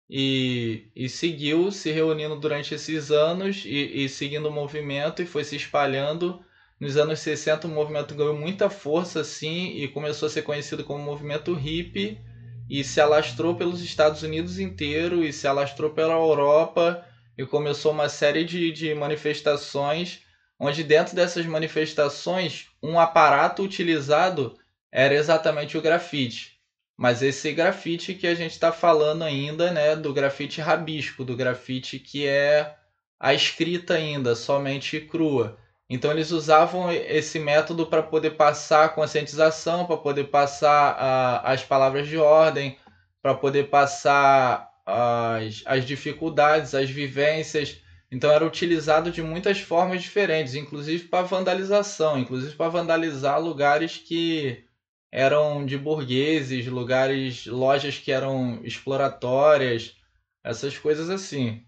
E, 0.08 0.90
e 0.96 1.06
seguiu 1.08 1.70
se 1.70 1.90
reunindo 1.90 2.40
durante 2.40 2.74
esses 2.74 3.10
anos 3.10 3.64
e, 3.66 4.04
e 4.04 4.08
seguindo 4.08 4.48
o 4.48 4.52
movimento 4.52 5.22
e 5.22 5.26
foi 5.26 5.44
se 5.44 5.56
espalhando. 5.56 6.42
Nos 6.80 6.96
anos 6.96 7.20
60 7.20 7.66
o 7.66 7.70
movimento 7.70 8.14
ganhou 8.14 8.36
muita 8.36 8.70
força 8.70 9.20
assim 9.20 9.76
e 9.76 9.88
começou 9.88 10.26
a 10.26 10.30
ser 10.30 10.42
conhecido 10.42 10.84
como 10.84 11.04
movimento 11.04 11.52
hippie 11.52 12.18
e 12.68 12.82
se 12.82 13.00
alastrou 13.00 13.54
pelos 13.54 13.82
Estados 13.82 14.22
Unidos 14.22 14.58
inteiro 14.58 15.24
e 15.24 15.32
se 15.32 15.46
alastrou 15.46 15.90
pela 15.90 16.14
Europa 16.14 17.04
e 17.36 17.44
começou 17.44 17.92
uma 17.92 18.08
série 18.08 18.44
de, 18.44 18.72
de 18.72 18.94
manifestações 18.94 20.22
onde 20.58 20.82
dentro 20.82 21.14
dessas 21.14 21.44
manifestações 21.46 22.68
um 22.82 22.98
aparato 22.98 23.62
utilizado 23.62 24.56
era 24.90 25.14
exatamente 25.14 25.76
o 25.76 25.82
grafite. 25.82 26.54
Mas 26.96 27.22
esse 27.22 27.52
grafite 27.52 28.14
que 28.14 28.26
a 28.26 28.34
gente 28.34 28.52
está 28.52 28.70
falando 28.70 29.24
ainda, 29.24 29.72
né, 29.72 29.96
do 29.96 30.12
grafite 30.12 30.60
rabisco, 30.60 31.24
do 31.24 31.36
grafite 31.36 31.98
que 31.98 32.26
é 32.26 32.76
a 33.18 33.34
escrita 33.34 33.94
ainda, 33.94 34.36
somente 34.36 35.00
crua. 35.00 35.58
Então 35.88 36.10
eles 36.10 36.30
usavam 36.30 36.90
esse 36.90 37.38
método 37.38 37.86
para 37.86 38.02
poder 38.02 38.30
passar 38.32 38.84
a 38.86 38.88
conscientização, 38.88 39.86
para 39.86 39.96
poder 39.96 40.24
passar 40.24 41.40
as 41.44 41.62
palavras 41.64 42.08
de 42.08 42.16
ordem, 42.16 42.78
para 43.22 43.34
poder 43.34 43.64
passar 43.70 44.70
as, 44.86 45.62
as 45.66 45.84
dificuldades, 45.84 46.74
as 46.74 46.88
vivências 46.90 47.82
então 48.14 48.30
era 48.30 48.46
utilizado 48.46 49.10
de 49.10 49.20
muitas 49.20 49.58
formas 49.58 50.00
diferentes, 50.00 50.54
inclusive 50.54 51.08
para 51.08 51.24
vandalização, 51.24 52.16
inclusive 52.16 52.54
para 52.54 52.68
vandalizar 52.68 53.40
lugares 53.40 53.96
que 53.98 54.64
eram 55.10 55.66
de 55.66 55.76
burgueses, 55.76 56.66
lugares, 56.66 57.44
lojas 57.46 57.98
que 57.98 58.12
eram 58.12 58.60
exploratórias, 58.62 59.96
essas 60.44 60.78
coisas 60.78 61.10
assim. 61.10 61.66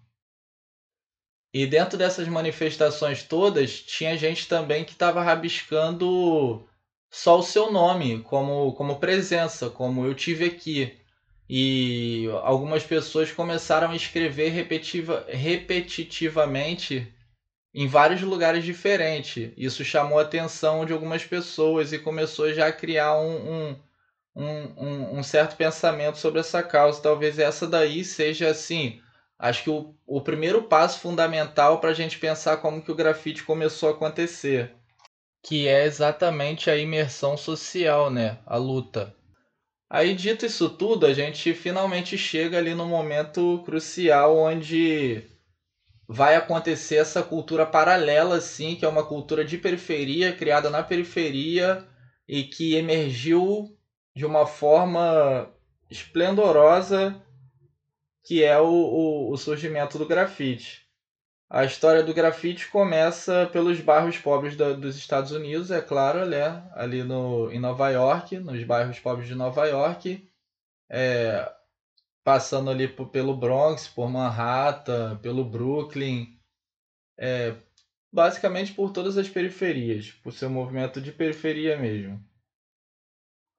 E 1.58 1.66
dentro 1.66 1.96
dessas 1.96 2.28
manifestações 2.28 3.22
todas, 3.22 3.80
tinha 3.80 4.14
gente 4.18 4.46
também 4.46 4.84
que 4.84 4.92
estava 4.92 5.22
rabiscando 5.22 6.68
só 7.10 7.38
o 7.38 7.42
seu 7.42 7.72
nome 7.72 8.20
como, 8.20 8.74
como 8.74 9.00
presença, 9.00 9.70
como 9.70 10.04
eu 10.04 10.12
tive 10.12 10.44
aqui. 10.44 11.00
E 11.48 12.26
algumas 12.42 12.84
pessoas 12.84 13.32
começaram 13.32 13.90
a 13.90 13.96
escrever 13.96 14.50
repetitiva, 14.50 15.24
repetitivamente 15.28 17.10
em 17.72 17.86
vários 17.86 18.20
lugares 18.20 18.62
diferentes. 18.62 19.50
Isso 19.56 19.82
chamou 19.82 20.18
a 20.18 20.22
atenção 20.22 20.84
de 20.84 20.92
algumas 20.92 21.24
pessoas 21.24 21.90
e 21.90 21.98
começou 21.98 22.52
já 22.52 22.66
a 22.66 22.72
criar 22.72 23.16
um, 23.16 23.74
um, 24.36 24.74
um, 24.76 25.18
um 25.20 25.22
certo 25.22 25.56
pensamento 25.56 26.18
sobre 26.18 26.40
essa 26.40 26.62
causa. 26.62 27.00
Talvez 27.00 27.38
essa 27.38 27.66
daí 27.66 28.04
seja 28.04 28.50
assim. 28.50 29.00
Acho 29.38 29.64
que 29.64 29.70
o, 29.70 29.94
o 30.06 30.20
primeiro 30.20 30.62
passo 30.62 31.00
fundamental 31.00 31.78
para 31.78 31.90
a 31.90 31.94
gente 31.94 32.18
pensar 32.18 32.56
como 32.58 32.82
que 32.82 32.90
o 32.90 32.94
grafite 32.94 33.42
começou 33.42 33.90
a 33.90 33.92
acontecer, 33.92 34.74
que 35.42 35.68
é 35.68 35.84
exatamente 35.84 36.70
a 36.70 36.76
imersão 36.76 37.36
social, 37.36 38.10
né? 38.10 38.38
A 38.46 38.56
luta. 38.56 39.14
Aí, 39.88 40.14
dito 40.14 40.44
isso 40.44 40.70
tudo, 40.70 41.06
a 41.06 41.12
gente 41.12 41.54
finalmente 41.54 42.18
chega 42.18 42.58
ali 42.58 42.74
no 42.74 42.86
momento 42.86 43.62
crucial 43.64 44.36
onde 44.36 45.22
vai 46.08 46.34
acontecer 46.34 46.96
essa 46.96 47.22
cultura 47.22 47.66
paralela, 47.66 48.36
assim, 48.36 48.74
que 48.74 48.84
é 48.84 48.88
uma 48.88 49.04
cultura 49.04 49.44
de 49.44 49.58
periferia, 49.58 50.32
criada 50.32 50.70
na 50.70 50.82
periferia 50.82 51.86
e 52.26 52.44
que 52.44 52.74
emergiu 52.74 53.76
de 54.14 54.24
uma 54.24 54.46
forma 54.46 55.50
esplendorosa, 55.90 57.22
que 58.26 58.42
é 58.42 58.58
o, 58.58 58.66
o, 58.66 59.30
o 59.30 59.36
surgimento 59.36 59.98
do 59.98 60.04
grafite. 60.04 60.84
A 61.48 61.64
história 61.64 62.02
do 62.02 62.12
grafite 62.12 62.68
começa 62.68 63.46
pelos 63.52 63.80
bairros 63.80 64.18
pobres 64.18 64.56
dos 64.56 64.96
Estados 64.96 65.30
Unidos, 65.30 65.70
é 65.70 65.80
claro, 65.80 66.26
né? 66.26 66.68
ali 66.74 67.04
no, 67.04 67.52
em 67.52 67.60
Nova 67.60 67.88
York, 67.90 68.36
nos 68.40 68.64
bairros 68.64 68.98
pobres 68.98 69.28
de 69.28 69.36
Nova 69.36 69.64
York, 69.66 70.28
é, 70.90 71.54
passando 72.24 72.68
ali 72.68 72.88
por, 72.88 73.10
pelo 73.10 73.36
Bronx, 73.36 73.86
por 73.86 74.10
Manhattan, 74.10 75.18
pelo 75.18 75.44
Brooklyn, 75.44 76.36
é, 77.16 77.54
basicamente 78.12 78.74
por 78.74 78.90
todas 78.92 79.16
as 79.16 79.28
periferias, 79.28 80.10
por 80.10 80.32
seu 80.32 80.50
movimento 80.50 81.00
de 81.00 81.12
periferia 81.12 81.78
mesmo. 81.78 82.20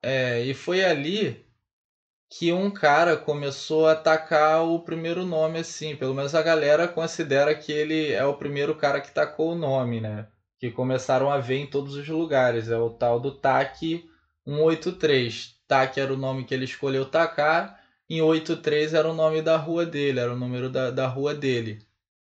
É, 0.03 0.41
e 0.41 0.53
foi 0.53 0.83
ali 0.83 1.46
que 2.29 2.51
um 2.51 2.69
cara 2.69 3.15
começou 3.15 3.87
a 3.87 3.93
atacar 3.93 4.63
o 4.65 4.79
primeiro 4.79 5.25
nome 5.25 5.59
assim. 5.59 5.95
Pelo 5.95 6.13
menos 6.13 6.35
a 6.35 6.41
galera 6.41 6.87
considera 6.87 7.55
que 7.55 7.71
ele 7.71 8.11
é 8.11 8.25
o 8.25 8.35
primeiro 8.35 8.75
cara 8.75 9.01
que 9.01 9.11
tacou 9.11 9.53
o 9.53 9.55
nome, 9.55 10.01
né? 10.01 10.27
Que 10.59 10.71
começaram 10.71 11.29
a 11.31 11.39
ver 11.39 11.57
em 11.57 11.67
todos 11.67 11.95
os 11.95 12.07
lugares. 12.07 12.69
É 12.69 12.77
o 12.77 12.89
tal 12.89 13.19
do 13.19 13.31
TAC 13.31 14.05
183. 14.45 15.55
TAC 15.67 15.99
era 15.99 16.13
o 16.13 16.17
nome 16.17 16.45
que 16.45 16.53
ele 16.53 16.65
escolheu 16.65 17.05
tacar. 17.05 17.79
em 18.09 18.21
83 18.21 18.93
era 18.93 19.09
o 19.09 19.13
nome 19.13 19.41
da 19.41 19.57
rua 19.57 19.85
dele, 19.85 20.19
era 20.19 20.33
o 20.33 20.37
número 20.37 20.69
da, 20.69 20.91
da 20.91 21.07
rua 21.07 21.33
dele. 21.33 21.79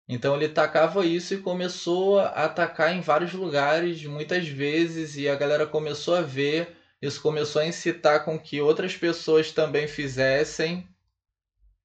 Então 0.07 0.35
ele 0.35 0.49
tacava 0.49 1.05
isso 1.05 1.33
e 1.33 1.41
começou 1.41 2.19
a 2.19 2.27
atacar 2.45 2.95
em 2.95 3.01
vários 3.01 3.33
lugares, 3.33 4.03
muitas 4.05 4.47
vezes, 4.47 5.15
e 5.17 5.29
a 5.29 5.35
galera 5.35 5.65
começou 5.65 6.15
a 6.15 6.21
ver, 6.21 6.75
isso 7.05 7.21
começou 7.21 7.61
a 7.61 7.67
incitar 7.67 8.23
com 8.23 8.39
que 8.39 8.61
outras 8.61 8.95
pessoas 8.95 9.51
também 9.51 9.89
fizessem, 9.89 10.87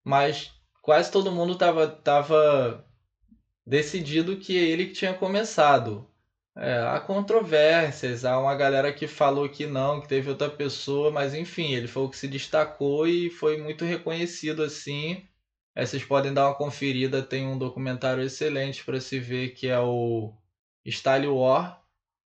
mas 0.04 0.52
quase 0.80 1.10
todo 1.10 1.32
mundo 1.32 1.54
estava 1.54 1.88
tava 1.88 2.86
decidido 3.66 4.36
que 4.36 4.56
ele 4.56 4.86
que 4.86 4.92
tinha 4.92 5.12
começado. 5.12 6.08
É, 6.56 6.78
há 6.86 7.00
controvérsias, 7.00 8.24
há 8.24 8.38
uma 8.38 8.54
galera 8.54 8.92
que 8.92 9.08
falou 9.08 9.48
que 9.48 9.66
não, 9.66 10.00
que 10.00 10.08
teve 10.08 10.28
outra 10.30 10.48
pessoa, 10.48 11.10
mas 11.10 11.34
enfim, 11.34 11.72
ele 11.74 11.88
foi 11.88 12.04
o 12.04 12.10
que 12.10 12.16
se 12.16 12.28
destacou 12.28 13.06
e 13.06 13.28
foi 13.28 13.58
muito 13.60 13.84
reconhecido 13.84 14.62
assim. 14.62 15.26
Aí 15.74 15.84
vocês 15.84 16.04
podem 16.04 16.32
dar 16.32 16.46
uma 16.46 16.54
conferida, 16.54 17.22
tem 17.22 17.44
um 17.46 17.58
documentário 17.58 18.22
excelente 18.22 18.84
para 18.84 19.00
se 19.00 19.18
ver 19.18 19.50
que 19.50 19.66
é 19.68 19.80
o 19.80 20.32
Style 20.86 21.26
War, 21.26 21.82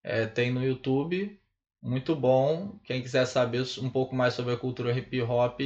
é, 0.04 0.26
tem 0.26 0.52
no 0.52 0.64
YouTube, 0.64 1.38
muito 1.82 2.16
bom. 2.16 2.80
Quem 2.84 3.02
quiser 3.02 3.26
saber 3.26 3.64
um 3.80 3.90
pouco 3.90 4.16
mais 4.16 4.34
sobre 4.34 4.54
a 4.54 4.58
cultura 4.58 4.92
hip 4.98 5.22
hop, 5.22 5.60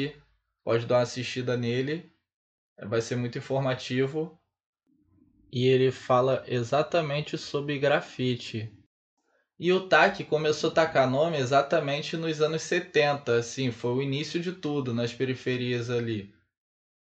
pode 0.63 0.85
dar 0.85 0.95
uma 0.95 1.01
assistida 1.01 1.57
nele, 1.57 2.11
vai 2.83 3.01
ser 3.01 3.15
muito 3.15 3.37
informativo 3.37 4.39
e 5.51 5.67
ele 5.67 5.91
fala 5.91 6.43
exatamente 6.47 7.37
sobre 7.37 7.77
grafite. 7.77 8.71
E 9.59 9.71
o 9.71 9.87
TAC 9.87 10.23
começou 10.23 10.71
a 10.71 10.73
tacar 10.73 11.09
nome 11.09 11.37
exatamente 11.37 12.17
nos 12.17 12.41
anos 12.41 12.63
70, 12.63 13.35
assim, 13.35 13.69
foi 13.69 13.91
o 13.91 14.01
início 14.01 14.39
de 14.39 14.53
tudo 14.53 14.93
nas 14.93 15.13
periferias 15.13 15.89
ali. 15.89 16.33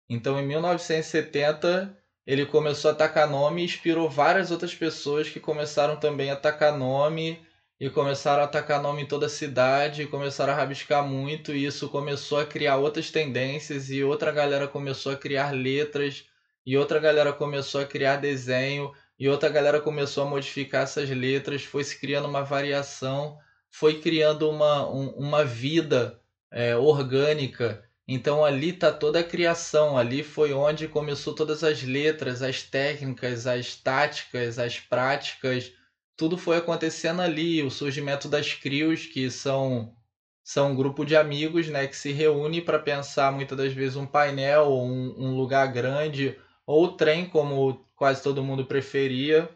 Então, 0.09 0.41
em 0.41 0.47
1970, 0.47 1.95
ele 2.27 2.47
começou 2.47 2.91
a 2.91 2.95
tacar 2.95 3.29
nome 3.29 3.61
e 3.61 3.65
inspirou 3.65 4.09
várias 4.09 4.51
outras 4.51 4.75
pessoas 4.75 5.29
que 5.29 5.39
começaram 5.39 5.97
também 5.97 6.31
a 6.31 6.37
tacar 6.37 6.77
nome 6.77 7.47
e 7.81 7.89
começaram 7.89 8.43
a 8.43 8.49
tacar 8.49 8.83
nome 8.83 9.03
em 9.03 9.07
toda 9.07 9.27
a 9.27 9.31
cidade, 9.31 10.03
e 10.03 10.07
começaram 10.07 10.53
a 10.53 10.57
rabiscar 10.57 11.07
muito, 11.07 11.53
e 11.55 11.65
isso 11.65 11.89
começou 11.89 12.39
a 12.41 12.47
criar 12.47 12.77
outras 12.77 13.11
tendências 13.11 13.91
e 13.91 14.03
outra 14.03 14.33
galera 14.33 14.67
começou 14.67 15.13
a 15.13 15.17
criar 15.17 15.53
letras 15.53 16.25
e 16.69 16.77
outra 16.77 16.99
galera 16.99 17.33
começou 17.33 17.81
a 17.81 17.87
criar 17.87 18.17
desenho, 18.17 18.93
e 19.19 19.27
outra 19.27 19.49
galera 19.49 19.81
começou 19.81 20.25
a 20.25 20.27
modificar 20.29 20.83
essas 20.83 21.09
letras, 21.09 21.65
foi 21.65 21.83
se 21.83 21.99
criando 21.99 22.29
uma 22.29 22.43
variação, 22.45 23.39
foi 23.71 24.01
criando 24.03 24.51
uma, 24.51 24.87
um, 24.87 25.09
uma 25.13 25.45
vida 25.47 26.21
é, 26.53 26.77
orgânica. 26.77 27.83
Então 28.07 28.45
ali 28.45 28.69
está 28.69 28.93
toda 28.93 29.21
a 29.21 29.25
criação, 29.25 29.97
ali 29.97 30.23
foi 30.23 30.53
onde 30.53 30.89
começou 30.89 31.35
todas 31.35 31.65
as 31.65 31.83
letras, 31.83 32.43
as 32.43 32.63
técnicas, 32.63 33.47
as 33.47 33.75
táticas, 33.75 34.59
as 34.59 34.79
práticas, 34.79 35.73
tudo 36.19 36.37
foi 36.37 36.57
acontecendo 36.57 37.23
ali, 37.23 37.63
o 37.63 37.71
surgimento 37.71 38.29
das 38.29 38.53
crios, 38.53 39.07
que 39.07 39.31
são 39.31 39.95
são 40.43 40.73
um 40.73 40.77
grupo 40.77 41.05
de 41.05 41.15
amigos 41.15 41.69
né, 41.69 41.87
que 41.87 41.97
se 41.97 42.11
reúne 42.11 42.63
para 42.63 42.79
pensar 42.79 43.31
muitas 43.31 43.57
das 43.57 43.73
vezes 43.73 43.97
um 43.97 44.07
painel, 44.07 44.73
um, 44.73 45.15
um 45.19 45.37
lugar 45.37 45.71
grande, 45.71 46.39
ou 46.67 46.97
trem, 46.97 47.27
como 47.27 47.87
quase 47.95 48.23
todo 48.23 48.43
mundo 48.43 48.65
preferia, 48.65 49.49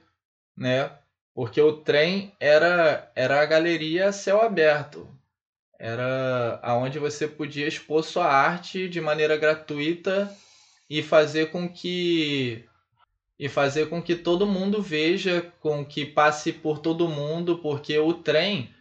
né? 0.56 0.92
Porque 1.34 1.60
o 1.62 1.78
trem 1.78 2.34
era, 2.38 3.10
era 3.16 3.40
a 3.40 3.46
galeria 3.46 4.08
a 4.08 4.12
céu 4.12 4.42
aberto. 4.42 5.08
Era 5.78 6.60
aonde 6.62 6.98
você 6.98 7.26
podia 7.26 7.66
expor 7.66 8.04
sua 8.04 8.26
arte 8.26 8.86
de 8.86 9.00
maneira 9.00 9.38
gratuita 9.38 10.30
e 10.90 11.02
fazer 11.02 11.50
com 11.50 11.66
que 11.66 12.68
e 13.42 13.48
fazer 13.48 13.88
com 13.88 14.00
que 14.00 14.14
todo 14.14 14.46
mundo 14.46 14.80
veja, 14.80 15.52
com 15.58 15.84
que 15.84 16.06
passe 16.06 16.52
por 16.52 16.78
todo 16.78 17.08
mundo, 17.08 17.58
porque 17.58 17.98
o 17.98 18.14
trem 18.14 18.72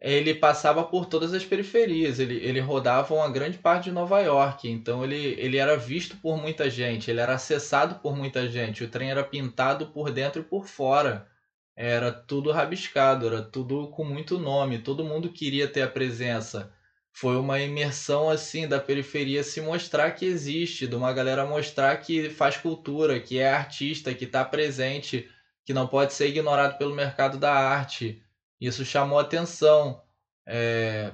ele 0.00 0.34
passava 0.34 0.82
por 0.82 1.06
todas 1.06 1.32
as 1.32 1.44
periferias, 1.44 2.18
ele, 2.18 2.34
ele 2.44 2.58
rodava 2.58 3.14
uma 3.14 3.30
grande 3.30 3.58
parte 3.58 3.84
de 3.84 3.92
Nova 3.92 4.18
York, 4.20 4.68
então 4.68 5.04
ele, 5.04 5.36
ele 5.38 5.56
era 5.56 5.76
visto 5.76 6.16
por 6.16 6.36
muita 6.36 6.68
gente, 6.68 7.08
ele 7.08 7.20
era 7.20 7.34
acessado 7.34 8.00
por 8.00 8.16
muita 8.16 8.48
gente, 8.48 8.82
o 8.82 8.88
trem 8.88 9.08
era 9.08 9.22
pintado 9.22 9.86
por 9.86 10.10
dentro 10.10 10.40
e 10.40 10.44
por 10.44 10.66
fora, 10.66 11.28
era 11.76 12.10
tudo 12.10 12.50
rabiscado, 12.50 13.24
era 13.24 13.40
tudo 13.40 13.86
com 13.86 14.04
muito 14.04 14.36
nome, 14.36 14.80
todo 14.80 15.04
mundo 15.04 15.28
queria 15.28 15.68
ter 15.68 15.82
a 15.82 15.88
presença. 15.88 16.72
Foi 17.12 17.36
uma 17.36 17.60
imersão 17.60 18.30
assim 18.30 18.68
da 18.68 18.80
periferia 18.80 19.42
se 19.42 19.60
mostrar 19.60 20.12
que 20.12 20.24
existe, 20.24 20.86
de 20.86 20.94
uma 20.94 21.12
galera 21.12 21.44
mostrar 21.44 21.96
que 21.98 22.30
faz 22.30 22.56
cultura, 22.56 23.20
que 23.20 23.38
é 23.38 23.50
artista, 23.50 24.14
que 24.14 24.24
está 24.24 24.44
presente, 24.44 25.28
que 25.64 25.74
não 25.74 25.86
pode 25.86 26.12
ser 26.12 26.28
ignorado 26.28 26.78
pelo 26.78 26.94
mercado 26.94 27.38
da 27.38 27.52
arte 27.52 28.22
isso 28.60 28.84
chamou 28.84 29.18
atenção. 29.18 30.02
É, 30.46 31.12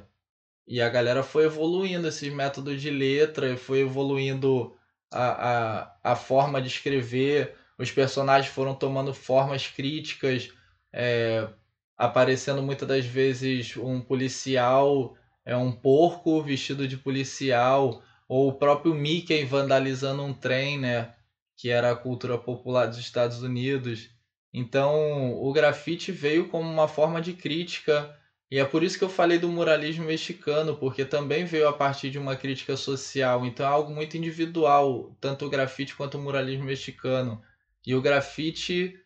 e 0.67 0.81
a 0.81 0.89
galera 0.89 1.23
foi 1.23 1.45
evoluindo 1.45 2.09
esses 2.09 2.33
métodos 2.33 2.81
de 2.81 2.91
letra, 2.91 3.57
foi 3.57 3.81
evoluindo 3.81 4.77
a, 5.13 5.83
a, 6.03 6.13
a 6.13 6.17
forma 6.17 6.61
de 6.63 6.69
escrever, 6.69 7.57
os 7.79 7.91
personagens 7.91 8.53
foram 8.53 8.75
tomando 8.75 9.13
formas 9.13 9.67
críticas, 9.67 10.49
é, 10.93 11.49
aparecendo 11.97 12.63
muitas 12.63 12.89
das 12.89 13.05
vezes 13.05 13.77
um 13.77 14.01
policial, 14.01 15.17
é 15.45 15.57
um 15.57 15.73
porco 15.73 16.43
vestido 16.43 16.89
de 16.89 16.97
policial, 16.97 18.03
ou 18.29 18.49
o 18.49 18.53
próprio 18.55 18.95
Mickey 18.95 19.45
vandalizando 19.45 20.23
um 20.23 20.33
trem, 20.33 20.79
né? 20.79 21.15
Que 21.57 21.69
era 21.71 21.91
a 21.91 21.97
cultura 21.97 22.39
popular 22.39 22.87
dos 22.87 22.99
Estados 22.99 23.43
Unidos. 23.43 24.11
Então, 24.53 25.35
o 25.43 25.53
grafite 25.53 26.13
veio 26.13 26.49
como 26.49 26.69
uma 26.69 26.89
forma 26.89 27.21
de 27.21 27.33
crítica, 27.33 28.17
e 28.51 28.59
é 28.59 28.65
por 28.65 28.83
isso 28.83 28.97
que 28.97 29.05
eu 29.05 29.09
falei 29.09 29.39
do 29.39 29.49
muralismo 29.49 30.05
mexicano, 30.05 30.77
porque 30.77 31.05
também 31.05 31.45
veio 31.45 31.69
a 31.69 31.73
partir 31.73 32.11
de 32.11 32.19
uma 32.19 32.37
crítica 32.37 32.77
social. 32.77 33.45
Então, 33.45 33.67
é 33.67 33.69
algo 33.69 33.93
muito 33.93 34.17
individual, 34.17 35.17
tanto 35.21 35.45
o 35.47 35.51
grafite 35.51 35.97
quanto 35.97 36.19
o 36.19 36.23
muralismo 36.23 36.65
mexicano. 36.65 37.43
E 37.85 37.95
o 37.95 38.01
grafite 38.01 38.97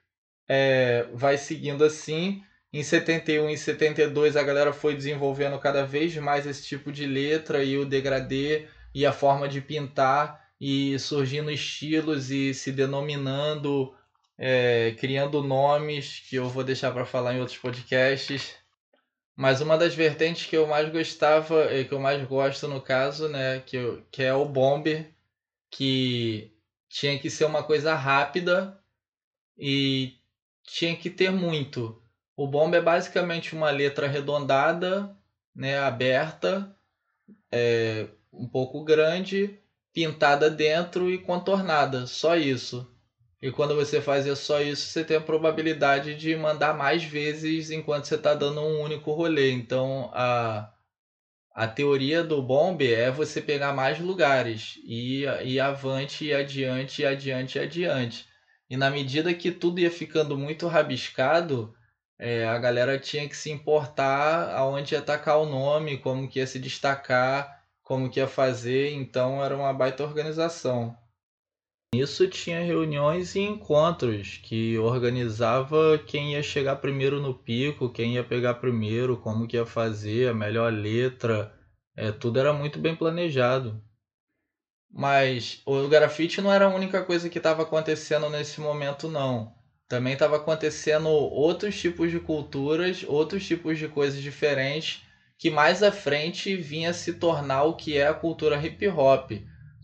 é, 0.48 1.08
vai 1.14 1.38
seguindo 1.38 1.82
assim. 1.82 2.42
Em 2.72 2.82
71 2.82 3.50
e 3.50 3.56
72, 3.56 4.36
a 4.36 4.42
galera 4.42 4.72
foi 4.72 4.94
desenvolvendo 4.94 5.58
cada 5.58 5.84
vez 5.84 6.14
mais 6.16 6.46
esse 6.46 6.66
tipo 6.66 6.92
de 6.92 7.06
letra 7.06 7.64
e 7.64 7.78
o 7.78 7.84
degradê 7.84 8.68
e 8.94 9.06
a 9.06 9.12
forma 9.12 9.48
de 9.48 9.60
pintar, 9.60 10.46
e 10.60 10.98
surgindo 10.98 11.50
estilos 11.50 12.30
e 12.30 12.52
se 12.52 12.72
denominando 12.72 13.94
é, 14.38 14.94
criando 14.98 15.42
nomes 15.42 16.20
que 16.28 16.36
eu 16.36 16.48
vou 16.48 16.62
deixar 16.62 16.92
para 16.92 17.04
falar 17.04 17.34
em 17.34 17.40
outros 17.40 17.58
podcasts. 17.58 18.54
Mas 19.36 19.60
uma 19.60 19.76
das 19.76 19.94
vertentes 19.94 20.46
que 20.46 20.56
eu 20.56 20.66
mais 20.66 20.90
gostava, 20.90 21.64
é, 21.72 21.84
que 21.84 21.92
eu 21.92 22.00
mais 22.00 22.24
gosto 22.26 22.68
no 22.68 22.80
caso, 22.80 23.28
né, 23.28 23.60
que, 23.60 23.76
eu, 23.76 24.04
que 24.10 24.22
é 24.22 24.32
o 24.32 24.44
bomber, 24.44 25.12
que 25.70 26.52
tinha 26.88 27.18
que 27.18 27.30
ser 27.30 27.44
uma 27.44 27.62
coisa 27.62 27.94
rápida 27.94 28.80
e 29.56 30.18
tinha 30.64 30.96
que 30.96 31.10
ter 31.10 31.30
muito. 31.30 32.00
O 32.38 32.46
bomb 32.46 32.72
é 32.72 32.80
basicamente 32.80 33.52
uma 33.52 33.68
letra 33.68 34.06
arredondada, 34.06 35.12
né, 35.52 35.76
aberta, 35.80 36.72
é, 37.50 38.06
um 38.32 38.46
pouco 38.46 38.84
grande, 38.84 39.58
pintada 39.92 40.48
dentro 40.48 41.10
e 41.10 41.18
contornada, 41.18 42.06
só 42.06 42.36
isso. 42.36 42.88
E 43.42 43.50
quando 43.50 43.74
você 43.74 44.00
fazia 44.00 44.36
só 44.36 44.60
isso, 44.60 44.86
você 44.86 45.02
tem 45.02 45.16
a 45.16 45.20
probabilidade 45.20 46.14
de 46.14 46.36
mandar 46.36 46.72
mais 46.74 47.02
vezes 47.02 47.72
enquanto 47.72 48.04
você 48.04 48.14
está 48.14 48.34
dando 48.34 48.60
um 48.60 48.82
único 48.82 49.10
rolê. 49.10 49.50
Então 49.50 50.08
a, 50.14 50.72
a 51.52 51.66
teoria 51.66 52.22
do 52.22 52.40
bombe 52.40 52.88
é 52.88 53.10
você 53.10 53.40
pegar 53.40 53.72
mais 53.72 53.98
lugares 53.98 54.78
e 54.84 55.24
ir 55.24 55.58
avante 55.58 56.26
e 56.26 56.32
adiante 56.32 57.02
e 57.02 57.04
adiante 57.04 57.58
e 57.58 57.60
adiante. 57.60 58.28
E 58.70 58.76
na 58.76 58.88
medida 58.90 59.34
que 59.34 59.50
tudo 59.50 59.80
ia 59.80 59.90
ficando 59.90 60.38
muito 60.38 60.68
rabiscado, 60.68 61.74
é, 62.18 62.46
a 62.46 62.58
galera 62.58 62.98
tinha 62.98 63.28
que 63.28 63.36
se 63.36 63.50
importar 63.50 64.54
aonde 64.54 64.94
ia 64.94 65.02
tacar 65.02 65.38
o 65.38 65.46
nome, 65.46 65.98
como 65.98 66.28
que 66.28 66.40
ia 66.40 66.46
se 66.46 66.58
destacar, 66.58 67.64
como 67.82 68.10
que 68.10 68.20
ia 68.20 68.26
fazer. 68.26 68.92
Então 68.92 69.42
era 69.44 69.56
uma 69.56 69.72
baita 69.72 70.02
organização. 70.04 70.96
Nisso 71.94 72.28
tinha 72.28 72.60
reuniões 72.60 73.34
e 73.34 73.40
encontros 73.40 74.38
que 74.42 74.76
organizava 74.78 75.96
quem 76.06 76.32
ia 76.34 76.42
chegar 76.42 76.76
primeiro 76.76 77.20
no 77.20 77.32
pico, 77.32 77.90
quem 77.90 78.14
ia 78.14 78.24
pegar 78.24 78.54
primeiro, 78.54 79.16
como 79.16 79.46
que 79.48 79.56
ia 79.56 79.64
fazer, 79.64 80.28
a 80.28 80.34
melhor 80.34 80.70
letra, 80.70 81.54
é, 81.96 82.12
tudo 82.12 82.38
era 82.38 82.52
muito 82.52 82.78
bem 82.78 82.94
planejado. 82.94 83.82
Mas 84.90 85.62
o 85.64 85.88
grafite 85.88 86.40
não 86.42 86.52
era 86.52 86.66
a 86.66 86.74
única 86.74 87.02
coisa 87.04 87.30
que 87.30 87.38
estava 87.38 87.62
acontecendo 87.62 88.28
nesse 88.28 88.60
momento, 88.60 89.08
não. 89.08 89.57
Também 89.88 90.12
estava 90.12 90.36
acontecendo 90.36 91.08
outros 91.08 91.80
tipos 91.80 92.10
de 92.10 92.20
culturas, 92.20 93.04
outros 93.08 93.46
tipos 93.46 93.78
de 93.78 93.88
coisas 93.88 94.20
diferentes, 94.20 95.02
que 95.38 95.50
mais 95.50 95.82
à 95.82 95.90
frente 95.90 96.54
vinha 96.56 96.92
se 96.92 97.14
tornar 97.14 97.62
o 97.64 97.74
que 97.74 97.96
é 97.96 98.06
a 98.06 98.14
cultura 98.14 98.56
hip 98.64 98.86
hop 98.88 99.32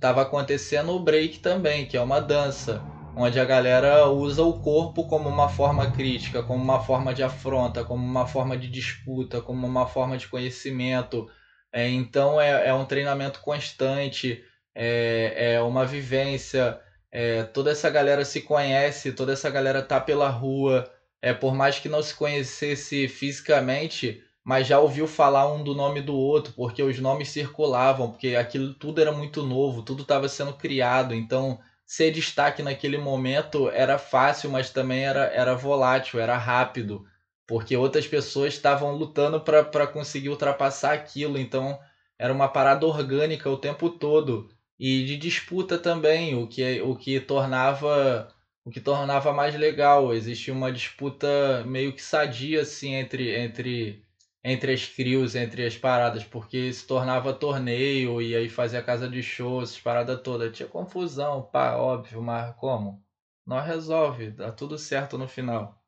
estava 0.04 0.20
acontecendo 0.20 0.92
o 0.92 0.98
break 1.00 1.38
também, 1.38 1.86
que 1.86 1.96
é 1.96 2.00
uma 2.00 2.20
dança, 2.20 2.82
onde 3.16 3.40
a 3.40 3.44
galera 3.44 4.06
usa 4.06 4.42
o 4.42 4.60
corpo 4.60 5.06
como 5.06 5.30
uma 5.30 5.48
forma 5.48 5.90
crítica, 5.90 6.42
como 6.42 6.62
uma 6.62 6.78
forma 6.78 7.14
de 7.14 7.22
afronta, 7.22 7.82
como 7.82 8.04
uma 8.04 8.26
forma 8.26 8.54
de 8.54 8.68
disputa, 8.68 9.40
como 9.40 9.66
uma 9.66 9.86
forma 9.86 10.18
de 10.18 10.28
conhecimento. 10.28 11.26
É, 11.72 11.88
então 11.88 12.38
é, 12.38 12.68
é 12.68 12.74
um 12.74 12.84
treinamento 12.84 13.40
constante, 13.40 14.44
é, 14.74 15.54
é 15.54 15.60
uma 15.62 15.86
vivência. 15.86 16.78
É, 17.16 17.44
toda 17.44 17.70
essa 17.70 17.88
galera 17.88 18.24
se 18.24 18.40
conhece, 18.40 19.12
toda 19.12 19.32
essa 19.32 19.48
galera 19.48 19.80
tá 19.80 20.00
pela 20.00 20.28
rua. 20.28 20.90
É, 21.22 21.32
por 21.32 21.54
mais 21.54 21.78
que 21.78 21.88
não 21.88 22.02
se 22.02 22.12
conhecesse 22.12 23.06
fisicamente, 23.06 24.20
mas 24.44 24.66
já 24.66 24.80
ouviu 24.80 25.06
falar 25.06 25.46
um 25.50 25.62
do 25.62 25.74
nome 25.74 26.02
do 26.02 26.14
outro, 26.14 26.52
porque 26.54 26.82
os 26.82 26.98
nomes 26.98 27.28
circulavam, 27.28 28.10
porque 28.10 28.34
aquilo 28.34 28.74
tudo 28.74 29.00
era 29.00 29.12
muito 29.12 29.44
novo, 29.44 29.82
tudo 29.82 30.02
estava 30.02 30.28
sendo 30.28 30.54
criado, 30.54 31.14
então 31.14 31.60
ser 31.86 32.10
destaque 32.10 32.62
naquele 32.62 32.98
momento 32.98 33.70
era 33.70 33.96
fácil, 33.96 34.50
mas 34.50 34.70
também 34.70 35.04
era, 35.04 35.26
era 35.26 35.54
volátil, 35.54 36.18
era 36.20 36.36
rápido, 36.36 37.06
porque 37.46 37.76
outras 37.76 38.06
pessoas 38.08 38.54
estavam 38.54 38.92
lutando 38.92 39.40
para 39.40 39.86
conseguir 39.86 40.30
ultrapassar 40.30 40.92
aquilo, 40.92 41.38
então 41.38 41.78
era 42.18 42.32
uma 42.32 42.48
parada 42.48 42.84
orgânica 42.86 43.48
o 43.48 43.56
tempo 43.56 43.88
todo 43.88 44.50
e 44.78 45.04
de 45.04 45.16
disputa 45.16 45.78
também, 45.78 46.34
o 46.34 46.46
que, 46.48 46.80
o 46.82 46.96
que 46.96 47.20
tornava 47.20 48.28
o 48.64 48.70
que 48.70 48.80
tornava 48.80 49.32
mais 49.32 49.54
legal. 49.54 50.14
Existia 50.14 50.54
uma 50.54 50.72
disputa 50.72 51.62
meio 51.66 51.92
que 51.94 52.02
sadia 52.02 52.62
assim 52.62 52.94
entre 52.94 53.34
entre 53.36 54.04
entre 54.44 54.72
as 54.74 54.86
crios, 54.86 55.34
entre 55.34 55.64
as 55.66 55.76
paradas, 55.78 56.22
porque 56.24 56.70
se 56.72 56.86
tornava 56.86 57.32
torneio 57.32 58.20
e 58.20 58.36
aí 58.36 58.48
fazia 58.48 58.82
casa 58.82 59.08
de 59.08 59.22
shows, 59.22 59.78
parada 59.80 60.18
toda. 60.18 60.50
Tinha 60.50 60.68
confusão, 60.68 61.42
pá, 61.42 61.76
óbvio, 61.76 62.20
mas 62.22 62.54
como? 62.56 63.02
Nós 63.46 63.66
resolve, 63.66 64.30
dá 64.32 64.52
tudo 64.52 64.78
certo 64.78 65.16
no 65.18 65.26
final. 65.28 65.82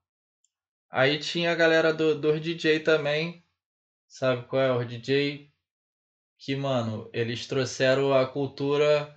Aí 0.90 1.18
tinha 1.18 1.52
a 1.52 1.54
galera 1.54 1.92
do, 1.92 2.18
do 2.18 2.40
DJ 2.40 2.80
também, 2.80 3.44
sabe 4.08 4.46
qual 4.46 4.62
é? 4.62 4.72
O 4.72 4.84
DJ 4.84 5.50
que, 6.38 6.54
mano, 6.56 7.08
eles 7.12 7.46
trouxeram 7.46 8.12
a 8.12 8.26
cultura 8.26 9.14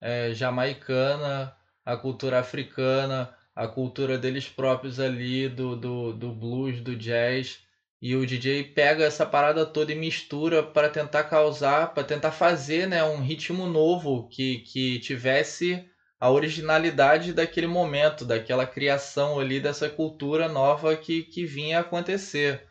é, 0.00 0.32
jamaicana, 0.32 1.54
a 1.84 1.96
cultura 1.96 2.38
africana, 2.38 3.34
a 3.54 3.66
cultura 3.68 4.16
deles 4.18 4.48
próprios 4.48 5.00
ali, 5.00 5.48
do, 5.48 5.76
do, 5.76 6.12
do 6.12 6.32
blues, 6.32 6.80
do 6.80 6.96
jazz 6.96 7.60
e 8.02 8.16
o 8.16 8.24
DJ 8.24 8.64
pega 8.64 9.04
essa 9.04 9.26
parada 9.26 9.66
toda 9.66 9.92
e 9.92 9.94
mistura 9.94 10.62
para 10.62 10.88
tentar 10.88 11.24
causar, 11.24 11.92
para 11.92 12.02
tentar 12.02 12.32
fazer 12.32 12.88
né, 12.88 13.04
um 13.04 13.20
ritmo 13.20 13.66
novo 13.66 14.26
que, 14.28 14.60
que 14.60 14.98
tivesse 15.00 15.86
a 16.18 16.30
originalidade 16.30 17.32
daquele 17.32 17.66
momento, 17.66 18.24
daquela 18.24 18.66
criação 18.66 19.38
ali 19.38 19.60
dessa 19.60 19.88
cultura 19.88 20.48
nova 20.48 20.96
que, 20.96 21.24
que 21.24 21.44
vinha 21.44 21.80
acontecer. 21.80 22.69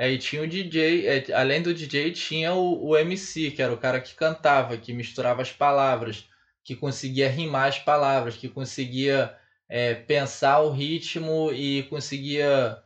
Aí 0.00 0.16
tinha 0.16 0.42
o 0.42 0.46
DJ, 0.48 1.06
é, 1.06 1.32
além 1.34 1.60
do 1.60 1.74
DJ, 1.74 2.12
tinha 2.12 2.54
o, 2.54 2.86
o 2.88 2.96
MC, 2.96 3.50
que 3.50 3.60
era 3.60 3.70
o 3.70 3.76
cara 3.76 4.00
que 4.00 4.14
cantava, 4.14 4.78
que 4.78 4.94
misturava 4.94 5.42
as 5.42 5.52
palavras, 5.52 6.26
que 6.64 6.74
conseguia 6.74 7.28
rimar 7.28 7.68
as 7.68 7.78
palavras, 7.78 8.34
que 8.34 8.48
conseguia 8.48 9.36
é, 9.68 9.94
pensar 9.94 10.60
o 10.60 10.70
ritmo 10.70 11.52
e 11.52 11.82
conseguia 11.90 12.82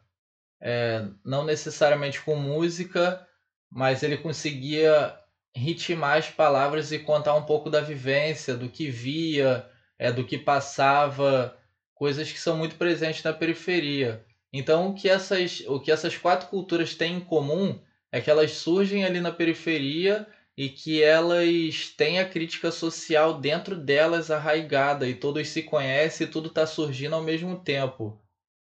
é, 0.61 1.07
não 1.25 1.45
necessariamente 1.45 2.21
com 2.21 2.35
música, 2.35 3.25
mas 3.71 4.03
ele 4.03 4.17
conseguia 4.17 5.17
ritmar 5.57 6.19
as 6.19 6.29
palavras 6.29 6.91
e 6.91 6.99
contar 6.99 7.35
um 7.37 7.45
pouco 7.45 7.71
da 7.71 7.81
vivência, 7.81 8.57
do 8.57 8.69
que 8.69 8.91
via, 8.91 9.65
é, 9.97 10.11
do 10.11 10.27
que 10.27 10.37
passava, 10.37 11.57
coisas 11.95 12.33
que 12.33 12.41
são 12.41 12.57
muito 12.57 12.75
presentes 12.75 13.23
na 13.23 13.33
periferia. 13.33 14.27
Então, 14.57 14.91
o 14.91 14.95
que 14.95 15.09
essas, 15.09 15.65
o 15.67 15.81
que 15.81 15.91
essas 15.91 16.17
quatro 16.17 16.49
culturas 16.49 16.95
têm 16.95 17.17
em 17.17 17.21
comum 17.21 17.83
é 18.13 18.21
que 18.21 18.31
elas 18.31 18.53
surgem 18.53 19.05
ali 19.05 19.21
na 19.21 19.33
periferia 19.33 20.29
e 20.57 20.69
que 20.69 21.03
elas 21.03 21.89
têm 21.97 22.21
a 22.21 22.29
crítica 22.29 22.71
social 22.71 23.41
dentro 23.41 23.75
delas 23.77 24.31
arraigada 24.31 25.09
e 25.09 25.15
todos 25.17 25.49
se 25.49 25.65
conhecem 25.65 26.25
e 26.25 26.31
tudo 26.31 26.51
está 26.51 26.65
surgindo 26.69 27.17
ao 27.17 27.23
mesmo 27.23 27.59
tempo. 27.59 28.17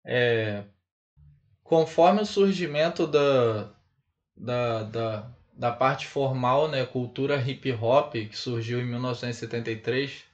É, 0.05 0.63
conforme 1.65 2.21
o 2.21 2.27
surgimento 2.27 3.05
da, 3.05 3.75
da, 4.37 4.85
da, 4.85 5.35
da 5.53 5.73
parte 5.73 6.07
formal, 6.07 6.69
né, 6.69 6.87
cultura 6.87 7.43
hip 7.43 7.73
hop, 7.73 8.13
que 8.13 8.39
surgiu 8.39 8.81
em 8.81 8.87
1973, 8.87 10.25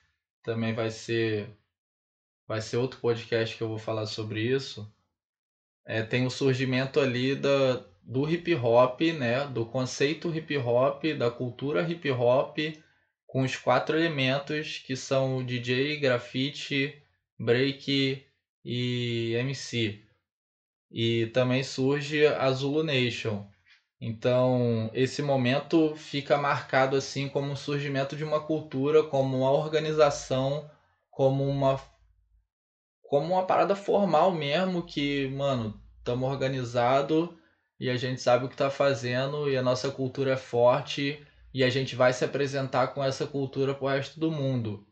também 0.42 0.74
vai 0.74 0.90
ser 0.90 1.48
vai 2.46 2.61
ser 2.61 2.76
outro 2.76 3.00
podcast 3.00 3.56
que 3.56 3.62
eu 3.62 3.68
vou 3.68 3.78
falar 3.78 4.04
sobre 4.04 4.42
isso. 4.42 4.87
É, 5.88 6.03
tem 6.03 6.24
o 6.27 6.31
surgimento 6.31 7.01
ali 7.01 7.35
da, 7.35 7.83
do 8.03 8.29
hip 8.31 8.55
hop, 8.55 9.01
né, 9.01 9.46
do 9.46 9.66
conceito 9.66 10.33
hip 10.33 10.57
hop, 10.59 11.03
da 11.18 11.31
cultura 11.31 11.83
hip 11.83 12.09
hop, 12.12 12.59
com 13.27 13.42
os 13.42 13.57
quatro 13.57 13.96
elementos 13.96 14.79
que 14.79 14.94
são 14.94 15.44
DJ, 15.44 15.96
grafite, 15.96 17.03
break 17.38 18.24
e 18.64 19.35
MC 19.35 20.07
e 20.90 21.27
também 21.27 21.62
surge 21.62 22.27
a 22.27 22.51
Zulu 22.51 22.83
Nation. 22.83 23.46
Então, 24.01 24.90
esse 24.94 25.22
momento 25.22 25.94
fica 25.96 26.38
marcado 26.38 26.96
assim 26.96 27.29
como 27.29 27.53
o 27.53 27.57
surgimento 27.57 28.16
de 28.16 28.24
uma 28.24 28.40
cultura, 28.40 29.03
como 29.03 29.38
uma 29.38 29.51
organização, 29.51 30.70
como 31.11 31.44
uma 31.44 31.81
como 33.09 33.33
uma 33.35 33.47
parada 33.47 33.75
formal 33.75 34.31
mesmo 34.31 34.83
que, 34.83 35.29
mano, 35.29 35.81
estamos 35.99 36.29
organizado 36.31 37.38
e 37.81 37.88
a 37.88 37.97
gente 37.97 38.21
sabe 38.21 38.44
o 38.44 38.49
que 38.49 38.55
está 38.55 38.71
fazendo 38.71 39.49
e 39.51 39.57
a 39.57 39.62
nossa 39.62 39.90
cultura 39.90 40.33
é 40.33 40.37
forte 40.37 41.27
e 41.55 41.64
a 41.64 41.71
gente 41.71 41.97
vai 41.97 42.12
se 42.12 42.23
apresentar 42.25 42.88
com 42.88 43.03
essa 43.03 43.27
cultura 43.27 43.75
pro 43.75 43.87
resto 43.88 44.21
do 44.21 44.31
mundo. 44.31 44.87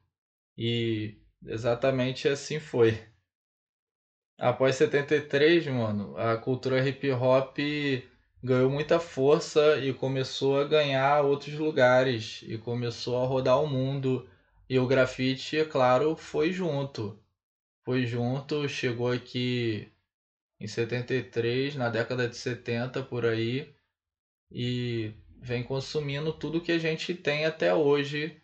E 0.56 1.18
exatamente 1.44 2.26
assim 2.26 2.58
foi. 2.58 2.98
Após 4.38 4.76
73, 4.76 5.66
mano, 5.66 6.16
a 6.16 6.38
cultura 6.38 6.86
hip 6.88 7.10
hop 7.12 7.58
ganhou 8.42 8.70
muita 8.70 8.98
força 8.98 9.78
e 9.78 9.92
começou 9.92 10.58
a 10.58 10.64
ganhar 10.64 11.22
outros 11.22 11.54
lugares 11.58 12.42
e 12.46 12.56
começou 12.56 13.22
a 13.22 13.26
rodar 13.26 13.62
o 13.62 13.66
mundo. 13.66 14.26
E 14.68 14.78
o 14.78 14.86
grafite, 14.86 15.58
é 15.58 15.64
claro, 15.66 16.16
foi 16.16 16.50
junto. 16.50 17.18
Foi 17.86 18.04
junto, 18.04 18.68
chegou 18.68 19.10
aqui 19.10 19.88
em 20.60 20.66
73, 20.66 21.76
na 21.76 21.88
década 21.88 22.28
de 22.28 22.36
70 22.36 23.02
por 23.02 23.24
aí, 23.24 23.72
e 24.50 25.12
vem 25.40 25.62
consumindo 25.62 26.32
tudo 26.32 26.60
que 26.60 26.72
a 26.72 26.78
gente 26.78 27.14
tem 27.14 27.46
até 27.46 27.72
hoje. 27.72 28.36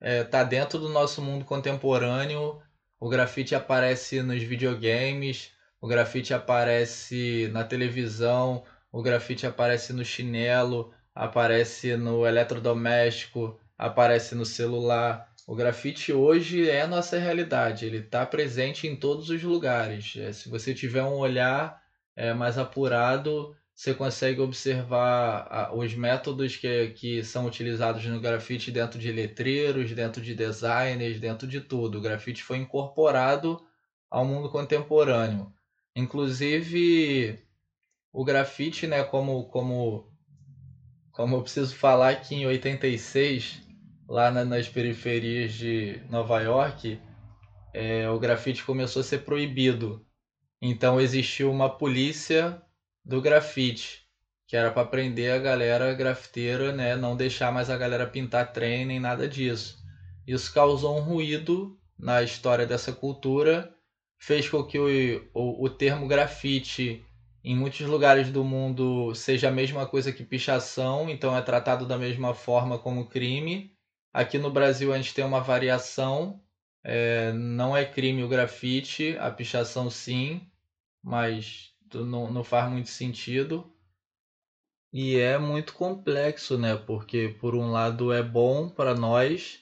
É, 0.00 0.24
tá 0.24 0.42
dentro 0.42 0.78
do 0.78 0.88
nosso 0.88 1.22
mundo 1.22 1.44
contemporâneo 1.44 2.58
o 2.98 3.08
grafite 3.08 3.54
aparece 3.54 4.22
nos 4.22 4.42
videogames, 4.42 5.50
o 5.80 5.86
grafite 5.86 6.32
aparece 6.32 7.48
na 7.52 7.62
televisão, 7.62 8.64
o 8.90 9.02
grafite 9.02 9.46
aparece 9.46 9.92
no 9.92 10.04
chinelo, 10.04 10.90
aparece 11.14 11.94
no 11.96 12.26
eletrodoméstico, 12.26 13.58
aparece 13.76 14.34
no 14.34 14.46
celular. 14.46 15.25
O 15.46 15.54
grafite 15.54 16.12
hoje 16.12 16.68
é 16.68 16.82
a 16.82 16.88
nossa 16.88 17.16
realidade, 17.18 17.86
ele 17.86 17.98
está 17.98 18.26
presente 18.26 18.88
em 18.88 18.96
todos 18.96 19.30
os 19.30 19.40
lugares. 19.44 20.16
É, 20.16 20.32
se 20.32 20.48
você 20.48 20.74
tiver 20.74 21.04
um 21.04 21.18
olhar 21.18 21.80
é, 22.16 22.34
mais 22.34 22.58
apurado, 22.58 23.56
você 23.72 23.94
consegue 23.94 24.40
observar 24.40 25.70
os 25.72 25.94
métodos 25.94 26.56
que, 26.56 26.88
que 26.88 27.22
são 27.22 27.46
utilizados 27.46 28.04
no 28.06 28.18
grafite 28.18 28.72
dentro 28.72 28.98
de 28.98 29.12
letreiros, 29.12 29.92
dentro 29.92 30.20
de 30.20 30.34
designers, 30.34 31.20
dentro 31.20 31.46
de 31.46 31.60
tudo. 31.60 31.98
O 31.98 32.00
grafite 32.00 32.42
foi 32.42 32.56
incorporado 32.56 33.64
ao 34.10 34.24
mundo 34.24 34.50
contemporâneo. 34.50 35.52
Inclusive, 35.94 37.38
o 38.12 38.24
grafite, 38.24 38.86
né, 38.86 39.04
como, 39.04 39.44
como, 39.44 40.10
como 41.12 41.36
eu 41.36 41.42
preciso 41.42 41.76
falar 41.76 42.16
que 42.16 42.34
em 42.34 42.46
86, 42.46 43.65
lá 44.08 44.30
na, 44.30 44.44
nas 44.44 44.68
periferias 44.68 45.52
de 45.52 46.00
Nova 46.08 46.40
York, 46.40 46.98
é, 47.72 48.08
o 48.08 48.18
grafite 48.18 48.64
começou 48.64 49.00
a 49.00 49.04
ser 49.04 49.18
proibido. 49.18 50.04
Então 50.60 51.00
existiu 51.00 51.50
uma 51.50 51.68
polícia 51.68 52.60
do 53.04 53.20
grafite, 53.20 54.02
que 54.46 54.56
era 54.56 54.70
para 54.70 54.88
prender 54.88 55.32
a 55.32 55.38
galera 55.38 55.92
grafiteira, 55.94 56.72
né, 56.72 56.96
não 56.96 57.16
deixar 57.16 57.52
mais 57.52 57.68
a 57.68 57.76
galera 57.76 58.06
pintar 58.06 58.52
trem 58.52 58.86
nem 58.86 58.98
nada 58.98 59.28
disso. 59.28 59.76
Isso 60.26 60.52
causou 60.52 60.96
um 60.96 61.00
ruído 61.00 61.76
na 61.98 62.22
história 62.22 62.66
dessa 62.66 62.92
cultura, 62.92 63.72
fez 64.18 64.48
com 64.48 64.62
que 64.64 64.78
o, 64.78 64.86
o, 65.34 65.64
o 65.64 65.68
termo 65.68 66.06
grafite 66.06 67.02
em 67.44 67.54
muitos 67.54 67.86
lugares 67.86 68.28
do 68.30 68.42
mundo 68.42 69.14
seja 69.14 69.48
a 69.48 69.52
mesma 69.52 69.86
coisa 69.86 70.10
que 70.10 70.24
pichação, 70.24 71.08
então 71.08 71.36
é 71.36 71.40
tratado 71.40 71.86
da 71.86 71.96
mesma 71.96 72.34
forma 72.34 72.76
como 72.76 73.08
crime. 73.08 73.75
Aqui 74.16 74.38
no 74.38 74.50
Brasil 74.50 74.94
a 74.94 74.96
gente 74.96 75.12
tem 75.12 75.22
uma 75.22 75.42
variação. 75.42 76.40
É, 76.82 77.34
não 77.34 77.76
é 77.76 77.84
crime 77.84 78.24
o 78.24 78.28
grafite, 78.28 79.14
a 79.20 79.30
pichação 79.30 79.90
sim, 79.90 80.40
mas 81.04 81.74
não, 81.92 82.32
não 82.32 82.42
faz 82.42 82.70
muito 82.70 82.88
sentido. 82.88 83.70
E 84.90 85.18
é 85.18 85.36
muito 85.36 85.74
complexo, 85.74 86.56
né? 86.56 86.74
Porque 86.76 87.36
por 87.38 87.54
um 87.54 87.70
lado 87.70 88.10
é 88.10 88.22
bom 88.22 88.70
para 88.70 88.94
nós 88.94 89.60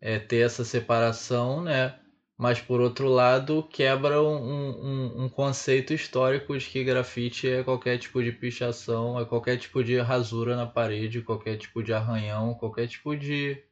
é, 0.00 0.18
ter 0.18 0.46
essa 0.46 0.64
separação, 0.64 1.62
né? 1.62 2.00
Mas 2.38 2.58
por 2.58 2.80
outro 2.80 3.06
lado 3.06 3.62
quebra 3.64 4.22
um, 4.22 4.80
um, 4.82 5.24
um, 5.24 5.28
conceito 5.28 5.92
histórico 5.92 6.56
de 6.56 6.64
que 6.64 6.82
grafite 6.82 7.46
é 7.50 7.62
qualquer 7.62 7.98
tipo 7.98 8.22
de 8.22 8.32
pichação, 8.32 9.20
é 9.20 9.26
qualquer 9.26 9.58
tipo 9.58 9.84
de 9.84 9.98
rasura 9.98 10.56
na 10.56 10.66
parede, 10.66 11.20
qualquer 11.20 11.58
tipo 11.58 11.82
de 11.82 11.92
arranhão, 11.92 12.54
qualquer 12.54 12.88
tipo 12.88 13.14
de 13.14 13.62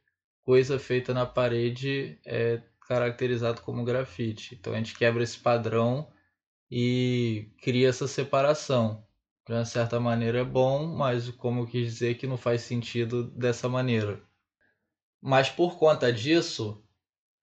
coisa 0.49 0.79
feita 0.79 1.13
na 1.13 1.27
parede 1.27 2.17
é 2.25 2.59
caracterizado 2.87 3.61
como 3.61 3.83
grafite. 3.83 4.55
Então 4.55 4.73
a 4.73 4.77
gente 4.77 4.97
quebra 4.97 5.21
esse 5.21 5.37
padrão 5.37 6.11
e 6.71 7.51
cria 7.61 7.87
essa 7.87 8.07
separação. 8.07 9.05
De 9.45 9.53
uma 9.53 9.63
certa 9.63 9.99
maneira 9.99 10.39
é 10.39 10.43
bom, 10.43 10.87
mas 10.87 11.29
como 11.29 11.61
eu 11.61 11.67
quis 11.67 11.85
dizer 11.85 12.15
que 12.15 12.25
não 12.25 12.35
faz 12.35 12.61
sentido 12.61 13.29
dessa 13.29 13.69
maneira. 13.69 14.23
Mas 15.21 15.51
por 15.51 15.77
conta 15.77 16.11
disso, 16.11 16.83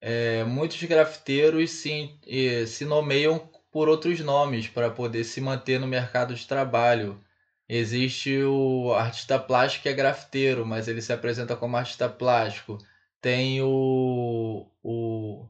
é, 0.01 0.43
muitos 0.43 0.83
grafiteiros 0.83 1.71
se, 1.71 2.19
se 2.67 2.83
nomeiam 2.83 3.39
por 3.71 3.87
outros 3.87 4.19
nomes 4.19 4.67
para 4.67 4.89
poder 4.89 5.23
se 5.23 5.39
manter 5.39 5.79
no 5.79 5.87
mercado 5.87 6.35
de 6.35 6.45
trabalho. 6.45 7.23
Existe 7.69 8.43
o 8.43 8.91
artista 8.93 9.39
plástico 9.39 9.83
que 9.83 9.89
é 9.89 9.93
grafiteiro, 9.93 10.65
mas 10.65 10.89
ele 10.89 11.01
se 11.01 11.13
apresenta 11.13 11.55
como 11.55 11.77
artista 11.77 12.09
plástico. 12.09 12.77
Tem 13.27 13.61
o, 13.61 14.71
o, 14.81 15.49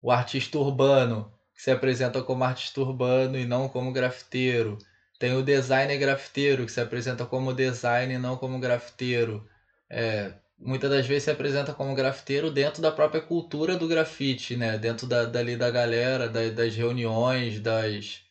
o 0.00 0.12
artista 0.12 0.58
urbano, 0.58 1.36
que 1.52 1.60
se 1.60 1.72
apresenta 1.72 2.22
como 2.22 2.44
artista 2.44 2.80
urbano 2.80 3.36
e 3.36 3.44
não 3.44 3.68
como 3.68 3.92
grafiteiro. 3.92 4.78
Tem 5.18 5.34
o 5.34 5.42
designer 5.42 5.98
grafiteiro, 5.98 6.64
que 6.64 6.70
se 6.70 6.80
apresenta 6.80 7.26
como 7.26 7.52
designer 7.52 8.14
e 8.14 8.18
não 8.18 8.36
como 8.36 8.60
grafiteiro. 8.60 9.44
É, 9.90 10.34
muitas 10.56 10.88
das 10.88 11.04
vezes 11.04 11.24
se 11.24 11.32
apresenta 11.32 11.74
como 11.74 11.96
grafiteiro 11.96 12.48
dentro 12.48 12.80
da 12.80 12.92
própria 12.92 13.20
cultura 13.20 13.76
do 13.76 13.88
grafite, 13.88 14.56
né? 14.56 14.78
Dentro 14.78 15.08
da, 15.08 15.24
dali 15.24 15.56
da 15.56 15.72
galera, 15.72 16.28
da, 16.28 16.48
das 16.50 16.76
reuniões, 16.76 17.58
das, 17.58 18.22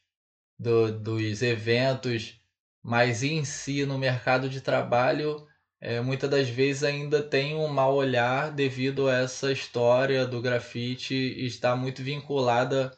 do, 0.58 0.90
dos 1.00 1.42
eventos, 1.42 2.40
mas 2.82 3.24
em 3.24 3.44
si, 3.44 3.86
no 3.86 3.98
mercado 3.98 4.48
de 4.48 4.62
trabalho, 4.62 5.46
é, 5.86 6.00
muitas 6.00 6.30
das 6.30 6.48
vezes 6.48 6.82
ainda 6.82 7.22
tem 7.22 7.56
um 7.56 7.68
mau 7.68 7.96
olhar 7.96 8.50
devido 8.50 9.10
a 9.10 9.18
essa 9.18 9.52
história 9.52 10.26
do 10.26 10.42
grafite 10.42 11.14
estar 11.46 11.76
muito 11.76 12.02
vinculada 12.02 12.98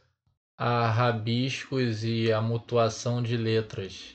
a 0.55 0.87
rabiscos 0.87 2.03
e 2.03 2.31
a 2.31 2.39
mutuação 2.39 3.23
de 3.23 3.35
letras. 3.35 4.13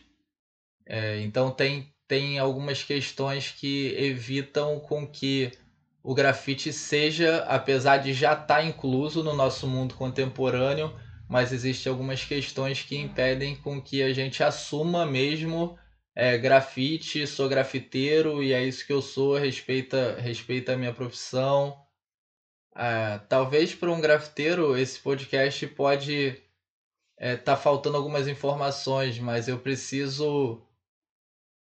É, 0.87 1.21
então 1.21 1.51
tem 1.51 1.93
tem 2.07 2.39
algumas 2.39 2.85
questões 2.85 3.51
que 3.51 3.93
evitam 3.99 4.79
com 4.79 5.05
que 5.05 5.51
o 6.01 6.15
grafite 6.15 6.73
seja, 6.73 7.39
apesar 7.49 7.97
de 7.97 8.13
já 8.13 8.35
estar 8.35 8.47
tá 8.47 8.63
incluso 8.63 9.25
no 9.25 9.35
nosso 9.35 9.67
mundo 9.67 9.97
contemporâneo, 9.97 10.95
mas 11.29 11.53
existem 11.53 11.91
algumas 11.91 12.25
questões 12.25 12.85
que 12.85 12.97
impedem 12.97 13.57
com 13.57 13.83
que 13.83 14.01
a 14.01 14.13
gente 14.13 14.45
assuma 14.45 15.05
mesmo 15.05 15.77
é, 16.15 16.37
grafite, 16.39 17.27
sou 17.27 17.49
grafiteiro 17.49 18.43
e 18.43 18.53
é 18.53 18.65
isso 18.65 18.87
que 18.87 18.93
eu 18.93 19.03
sou, 19.03 19.37
respeita, 19.37 20.17
respeita 20.21 20.73
a 20.73 20.77
minha 20.77 20.93
profissão. 20.93 21.77
É, 22.77 23.19
talvez 23.29 23.75
para 23.75 23.91
um 23.91 24.01
grafiteiro 24.01 24.77
esse 24.77 24.99
podcast 25.01 25.67
pode 25.69 26.43
é, 27.19 27.37
tá 27.37 27.57
faltando 27.57 27.97
algumas 27.97 28.27
informações, 28.29 29.19
mas 29.19 29.49
eu 29.49 29.59
preciso 29.59 30.67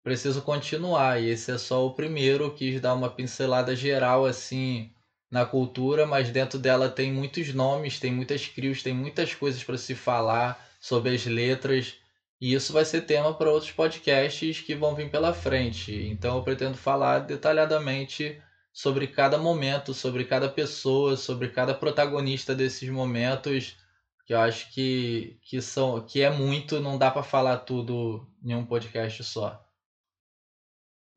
preciso 0.04 0.42
continuar. 0.42 1.22
E 1.22 1.30
esse 1.30 1.52
é 1.52 1.58
só 1.58 1.86
o 1.86 1.94
primeiro, 1.94 2.54
quis 2.54 2.80
dar 2.82 2.94
uma 2.94 3.10
pincelada 3.10 3.76
geral 3.76 4.26
assim 4.26 4.94
na 5.30 5.46
cultura, 5.46 6.06
mas 6.06 6.30
dentro 6.30 6.60
dela 6.60 6.90
tem 6.90 7.12
muitos 7.12 7.54
nomes, 7.54 8.00
tem 8.00 8.12
muitas 8.14 8.48
crios, 8.48 8.84
tem 8.84 8.94
muitas 8.94 9.34
coisas 9.34 9.64
para 9.64 9.78
se 9.78 9.96
falar 9.96 10.62
sobre 10.80 11.14
as 11.16 11.26
letras. 11.26 12.01
E 12.42 12.56
isso 12.56 12.74
vai 12.74 12.84
ser 12.84 13.02
tema 13.02 13.32
para 13.36 13.52
outros 13.52 13.72
podcasts 13.72 14.60
que 14.62 14.74
vão 14.74 14.96
vir 14.96 15.12
pela 15.12 15.32
frente. 15.32 15.94
Então 16.08 16.38
eu 16.38 16.44
pretendo 16.44 16.76
falar 16.76 17.20
detalhadamente 17.20 18.42
sobre 18.74 19.06
cada 19.06 19.38
momento, 19.38 19.94
sobre 19.94 20.26
cada 20.26 20.50
pessoa, 20.50 21.16
sobre 21.16 21.50
cada 21.50 21.76
protagonista 21.76 22.56
desses 22.56 22.90
momentos, 22.90 23.78
que 24.26 24.34
eu 24.34 24.40
acho 24.40 24.74
que, 24.74 25.38
que 25.44 25.62
são 25.62 26.02
que 26.02 26.22
é 26.22 26.32
muito, 26.32 26.80
não 26.80 26.98
dá 26.98 27.12
para 27.12 27.22
falar 27.22 27.58
tudo 27.60 28.28
em 28.44 28.56
um 28.56 28.66
podcast 28.66 29.24
só. 29.24 29.64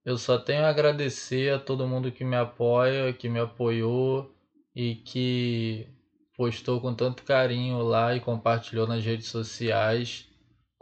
Eu 0.04 0.18
só 0.18 0.36
tenho 0.36 0.66
a 0.66 0.68
agradecer 0.68 1.54
a 1.54 1.58
todo 1.58 1.88
mundo 1.88 2.12
que 2.12 2.22
me 2.22 2.36
apoia, 2.36 3.14
que 3.14 3.30
me 3.30 3.40
apoiou 3.40 4.30
e 4.76 4.96
que 4.96 5.88
postou 6.36 6.82
com 6.82 6.94
tanto 6.94 7.22
carinho 7.22 7.78
lá 7.78 8.14
e 8.14 8.20
compartilhou 8.20 8.86
nas 8.86 9.02
redes 9.02 9.28
sociais 9.28 10.28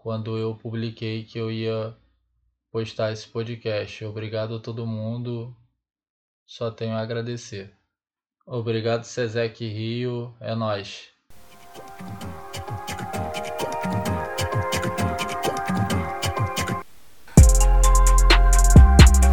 quando 0.03 0.37
eu 0.37 0.57
publiquei 0.57 1.23
que 1.23 1.39
eu 1.39 1.51
ia 1.51 1.95
postar 2.73 3.13
esse 3.13 3.29
podcast. 3.29 4.05
Obrigado 4.05 4.57
a 4.57 4.61
todo 4.61 4.85
mundo. 4.85 5.57
Só 6.45 6.73
tenho 6.73 6.95
a 6.95 7.01
agradecer. 7.01 7.73
Obrigado, 8.45 9.05
Sezek 9.05 9.65
Rio. 9.65 10.35
É 10.41 10.57
nós. 10.57 11.09